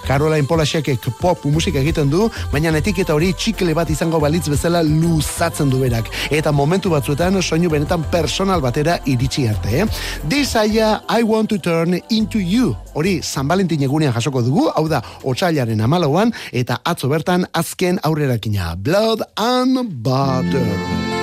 Caroline 0.06 0.46
Polachekek 0.48 1.04
pop 1.20 1.44
musika 1.44 1.80
egiten 1.80 2.10
du, 2.10 2.28
baina 2.52 2.72
etiketa 2.76 3.14
hori 3.14 3.32
txikle 3.36 3.74
bat 3.76 3.90
izango 3.90 4.20
balitz 4.20 4.46
bezala 4.48 4.82
luzatzen 4.84 5.70
du 5.70 5.80
berak. 5.80 6.10
Eta 6.30 6.52
momentu 6.52 6.92
batzuetan 6.92 7.40
soinu 7.42 7.70
benetan 7.72 8.04
personal 8.12 8.64
batera 8.64 8.98
iritsi 9.04 9.46
arte. 9.48 9.84
Eh? 9.84 9.86
Desire 10.28 11.00
I 11.08 11.22
Want 11.22 11.52
to 11.52 11.58
Turn 11.58 11.98
Into 12.10 12.38
You. 12.38 12.74
Hori 12.94 13.20
San 13.22 13.48
Valentin 13.48 13.82
egunean 13.82 14.14
jasoko 14.14 14.42
dugu, 14.44 14.68
hau 14.74 14.86
da, 14.88 15.02
otsailaren 15.24 15.80
amalauan, 15.80 16.32
eta 16.52 16.80
atzo 16.84 17.10
bertan 17.12 17.48
azken 17.52 18.00
aurrerakina. 18.02 18.74
Blood 18.76 19.26
and 19.36 19.90
Butter. 20.02 21.13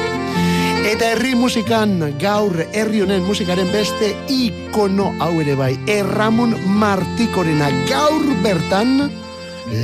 Eta 0.81 1.11
herri 1.11 1.35
musikan 1.37 1.91
gaur 2.17 2.55
herri 2.73 3.03
honen 3.03 3.21
musikaren 3.21 3.67
beste 3.69 4.07
ikono 4.33 5.11
hau 5.21 5.35
ere 5.43 5.53
bai, 5.53 5.75
Erramun 5.85 6.55
Martikorena. 6.81 7.67
Gaur 7.85 8.25
bertan 8.41 9.03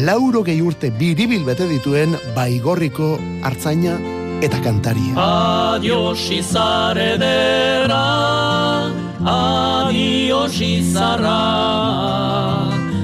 lauro 0.08 0.42
gehi 0.48 0.64
urte 0.66 0.90
biribil 0.90 1.46
bete 1.46 1.68
dituen 1.70 2.18
baigorriko 2.34 3.12
hartzaina 3.46 3.94
eta 4.42 4.58
kantaria. 4.66 5.14
Adios 5.22 6.32
izar 6.34 6.98
edera, 6.98 8.02
adios 9.22 10.58
izarra, 10.66 11.38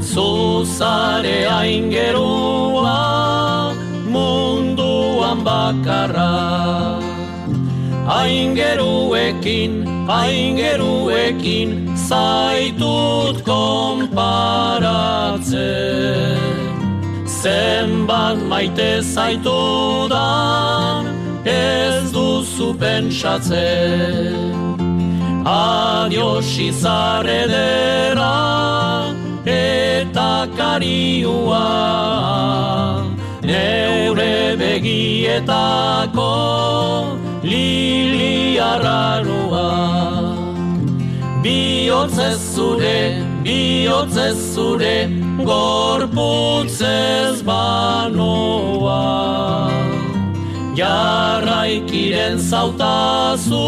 zuzare 0.01 1.45
aingerua, 1.61 2.97
mundu 4.09 4.93
dudan 5.23 5.43
bakarra 5.43 6.92
Aingeruekin, 8.24 9.84
aingeruekin 10.07 11.91
zaitut 12.07 13.43
konparatzen. 13.43 15.51
Zenbat 17.28 18.39
maite 18.47 19.03
zaitudan 19.03 21.03
ez 21.45 22.13
duzu 22.13 22.74
pentsatzen. 22.80 24.53
Adios 25.43 26.59
izar 26.59 27.28
edera 27.28 29.03
eta 29.43 30.47
kariua. 30.55 31.67
Neure 33.43 34.55
begietako 34.55 36.32
lili 37.43 38.59
arrarua 38.59 40.43
Bihotzez 41.43 42.39
zure, 42.55 43.19
bihotzez 43.43 44.55
zure, 44.55 45.11
gorputzez 45.43 47.43
banoa. 47.43 49.03
Jarraikiren 50.79 52.39
zautazu, 52.39 53.67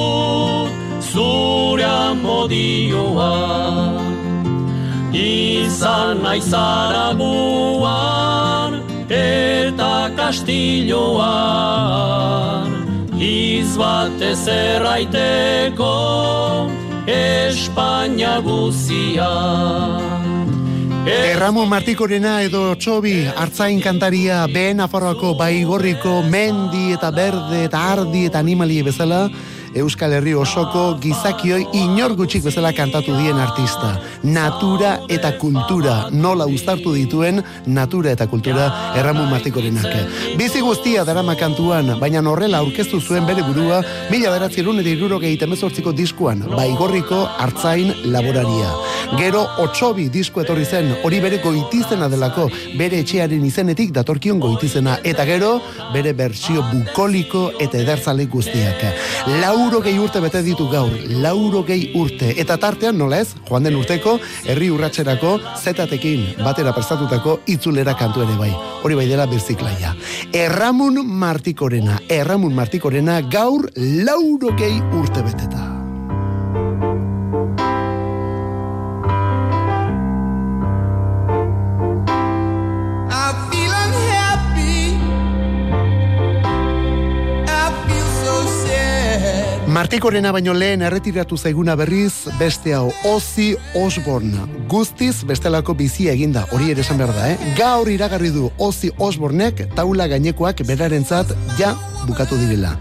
zure 1.12 1.84
amodioa. 1.84 3.36
Izan 5.12 6.24
naizaraguan, 6.24 8.80
eta 9.10 10.06
kastilloan, 13.16 13.20
izbatez 13.20 14.48
erraiteko, 14.48 16.70
Espainia 17.08 18.42
guzia. 18.42 19.30
Erramon 21.06 21.70
Martikorena 21.70 22.42
edo 22.42 22.76
Txobi, 22.76 23.28
hartzain 23.28 23.80
kantaria, 23.80 24.48
behen 24.48 24.80
afarroako 24.80 25.36
baigorriko, 25.38 26.24
mendi 26.24 26.94
eta 26.94 27.12
berde 27.12 27.66
eta 27.66 27.80
ardi 27.94 28.26
eta 28.26 28.40
animalie 28.40 28.84
bezala, 28.84 29.30
Euskal 29.76 30.14
Herri 30.16 30.32
osoko 30.40 30.82
gizakioi 31.04 31.66
inor 31.76 32.14
gutxik 32.16 32.46
bezala 32.46 32.70
kantatu 32.72 33.12
dien 33.20 33.36
artista. 33.44 33.90
Natura 34.24 34.94
eta 35.12 35.34
kultura, 35.42 35.96
nola 36.16 36.46
uztartu 36.48 36.94
dituen 36.96 37.42
natura 37.68 38.14
eta 38.16 38.30
kultura 38.32 38.70
erramun 38.96 39.28
martikorenak. 39.34 39.90
Bizi 40.40 40.62
guztia 40.64 41.04
darama 41.04 41.36
kantuan, 41.36 41.92
baina 42.00 42.24
horrela 42.32 42.62
aurkeztu 42.64 43.02
zuen 43.02 43.28
bere 43.28 43.44
burua, 43.44 43.82
mila 44.12 44.32
beratzerun 44.32 44.80
eta 44.80 44.94
irurogei 44.94 45.34
temezortziko 45.42 45.92
diskuan, 45.92 46.46
baigorriko 46.56 47.26
hartzain 47.44 47.92
laboraria. 48.16 48.72
Gero 49.20 49.44
otsobi 49.62 50.08
disko 50.10 50.42
etorri 50.42 50.66
zen, 50.66 50.88
hori 51.04 51.20
bere 51.22 51.42
goitizena 51.44 52.08
delako, 52.10 52.48
bere 52.80 53.04
etxearen 53.04 53.44
izenetik 53.46 53.92
datorkion 53.94 54.40
goitizena, 54.40 54.98
eta 55.04 55.28
gero 55.28 55.60
bere 55.94 56.16
bertsio 56.18 56.64
bukoliko 56.72 57.50
eta 57.60 57.84
ederzale 57.84 58.26
guztiak. 58.32 58.88
Lauro 59.66 59.80
gehi 59.82 59.98
urte 59.98 60.20
bete 60.22 60.44
ditu 60.46 60.68
gaur, 60.70 60.92
lauro 61.24 61.64
gehi 61.66 61.88
urte, 61.98 62.28
eta 62.38 62.54
tartean 62.62 63.00
nola 63.02 63.18
ez, 63.24 63.32
joan 63.48 63.66
den 63.66 63.74
urteko, 63.80 64.14
herri 64.46 64.68
urratxerako 64.70 65.32
zetatekin 65.58 66.44
batera 66.46 66.70
prestatutako 66.76 67.40
itzulera 67.50 67.96
kantu 67.98 68.22
ere 68.28 68.38
bai. 68.38 68.52
Hori 68.86 69.00
bai 69.00 69.08
dela 69.10 69.26
birziklaia. 69.26 69.96
Erramun 70.46 71.02
Martikorena, 71.02 71.98
Erramun 72.06 72.54
Martikorena 72.54 73.24
gaur 73.26 73.66
lauro 74.06 74.54
gehi 74.54 74.84
urte 75.02 75.26
beteta. 75.26 75.75
Martikorena 89.76 90.30
baino 90.32 90.54
lehen 90.56 90.86
erretiratu 90.88 91.36
zaiguna 91.36 91.74
berriz 91.76 92.30
beste 92.40 92.72
hau 92.78 92.94
Ozzy 93.10 93.50
Osbourne. 93.76 94.46
Guztiz 94.72 95.26
bestelako 95.28 95.74
bizia 95.76 96.14
eginda, 96.16 96.46
hori 96.56 96.70
ere 96.72 96.80
esan 96.86 97.02
behar 97.02 97.12
da, 97.12 97.26
eh? 97.34 97.50
Gaur 97.58 97.92
iragarri 97.92 98.32
du 98.32 98.48
Ozzy 98.56 98.94
Osbournek 98.96 99.66
taula 99.76 100.08
gainekoak 100.08 100.64
berarentzat 100.70 101.36
ja 101.60 101.74
bukatu 102.06 102.38
direla. 102.40 102.76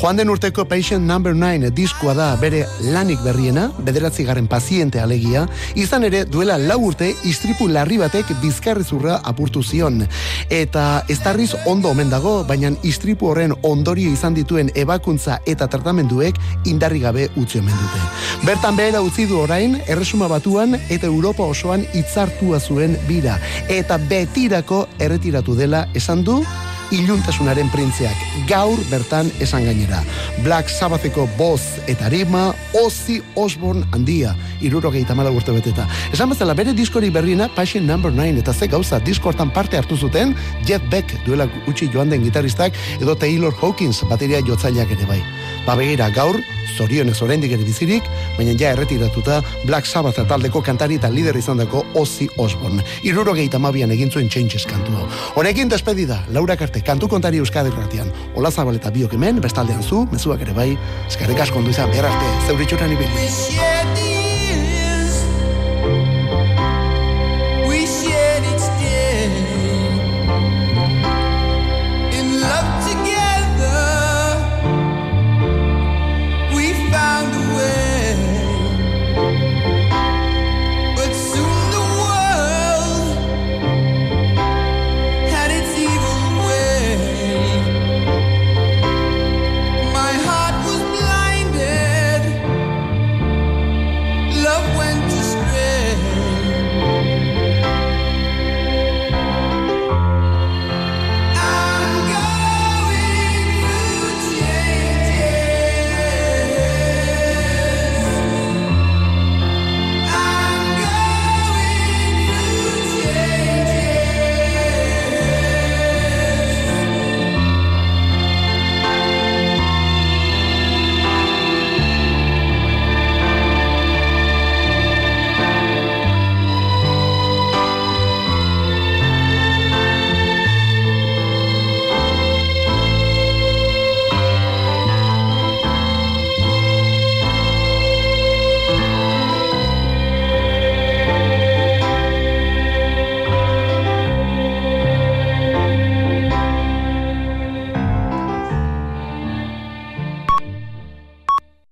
Joan 0.00 0.16
den 0.16 0.30
urteko 0.32 0.64
Patient 0.64 1.06
Number 1.06 1.34
9 1.34 1.70
diskoa 1.76 2.14
da 2.14 2.30
bere 2.40 2.64
lanik 2.92 3.20
berriena, 3.24 3.68
bederatzi 3.78 4.24
garen 4.24 4.48
paziente 4.48 5.00
alegia, 5.00 5.46
izan 5.74 6.04
ere 6.08 6.24
duela 6.24 6.58
lau 6.58 6.78
urte 6.88 7.12
istripu 7.28 7.68
larri 7.68 7.98
batek 8.00 8.32
bizkarrizurra 8.42 9.20
apurtu 9.24 9.62
zion. 9.62 10.02
Eta 10.50 11.04
ez 11.08 11.18
tarriz 11.22 11.52
ondo 11.66 11.90
omen 11.90 12.10
dago, 12.10 12.40
baina 12.48 12.72
istripu 12.86 13.30
horren 13.30 13.54
ondorio 13.62 14.12
izan 14.12 14.34
dituen 14.34 14.70
ebakuntza 14.74 15.40
eta 15.46 15.68
tratamenduek 15.70 16.38
indarri 16.70 17.00
gabe 17.04 17.28
utzi 17.36 17.60
omen 17.60 17.76
dute. 17.76 18.02
Bertan 18.46 18.76
behera 18.76 19.02
utzi 19.04 19.26
du 19.28 19.38
orain, 19.40 19.76
erresuma 19.86 20.28
batuan 20.30 20.78
eta 20.88 21.06
Europa 21.06 21.44
osoan 21.44 21.84
hitzartua 21.94 22.60
zuen 22.60 22.96
bira. 23.08 23.38
Eta 23.68 23.98
betirako 24.10 24.86
erretiratu 24.98 25.56
dela 25.58 25.86
esan 25.94 26.24
du 26.24 26.40
iluntasunaren 26.94 27.70
printzeak 27.72 28.16
gaur 28.48 28.80
bertan 28.90 29.30
esan 29.40 29.64
gainera. 29.68 30.02
Black 30.44 30.70
Sabbatheko 30.72 31.26
boz 31.38 31.60
eta 31.90 32.08
rima 32.12 32.50
Ozzy 32.82 33.20
Osbourne 33.34 33.86
handia, 33.94 34.34
irurogeita 34.60 35.14
mala 35.14 35.32
urte 35.34 35.54
beteta. 35.54 35.86
Esan 36.12 36.32
bezala 36.32 36.54
bere 36.58 36.74
diskori 36.76 37.10
berriena 37.10 37.48
Passion 37.54 37.86
Number 37.86 38.12
9 38.12 38.42
eta 38.42 38.54
ze 38.54 38.68
gauza 38.68 39.00
diskortan 39.00 39.50
parte 39.50 39.78
hartu 39.78 39.96
zuten 39.96 40.34
Jeff 40.66 40.82
Beck 40.90 41.14
duela 41.26 41.48
utzi 41.66 41.90
joan 41.92 42.10
den 42.10 42.24
gitaristak 42.24 42.74
edo 43.00 43.16
Taylor 43.16 43.54
Hawkins 43.60 44.02
bateria 44.10 44.42
jotzaileak 44.46 44.90
ere 44.98 45.06
bai. 45.06 45.22
Ba 45.70 45.76
begira 45.78 46.08
gaur, 46.10 46.34
zorionez 46.74 47.20
oraindik 47.22 47.52
ere 47.54 47.62
bizirik, 47.62 48.08
baina 48.34 48.56
ja 48.58 48.72
erretiratuta 48.74 49.36
Black 49.68 49.86
Sabbath 49.86 50.18
taldeko 50.26 50.64
kantari 50.66 50.98
eta 50.98 51.06
lider 51.14 51.38
izandako 51.38 51.84
Ozzy 51.94 52.26
Osbourne. 52.42 52.82
Irurogeita 53.06 53.62
mabian 53.62 53.94
egin 53.94 54.10
zuen 54.10 54.26
Changes 54.26 54.66
kantu. 54.66 55.06
Honekin 55.38 55.70
despedida, 55.70 56.24
Laura 56.34 56.58
Karte, 56.58 56.82
kantu 56.82 57.06
kontari 57.14 57.38
Euskadi 57.38 57.70
ratian. 57.70 58.10
Ola 58.34 58.50
Zabal 58.50 58.82
eta 58.82 58.90
biok 58.90 59.14
hemen, 59.14 59.38
bestaldean 59.46 59.86
zu, 59.86 60.08
mezuak 60.10 60.42
ere 60.42 60.58
bai, 60.58 60.70
eskerrik 61.06 61.46
asko 61.46 61.62
ondo 61.62 61.70
izan, 61.70 61.94
behar 61.94 62.10
arte, 62.10 62.36
zeuritxuran 62.50 62.98
ibili. 62.98 63.99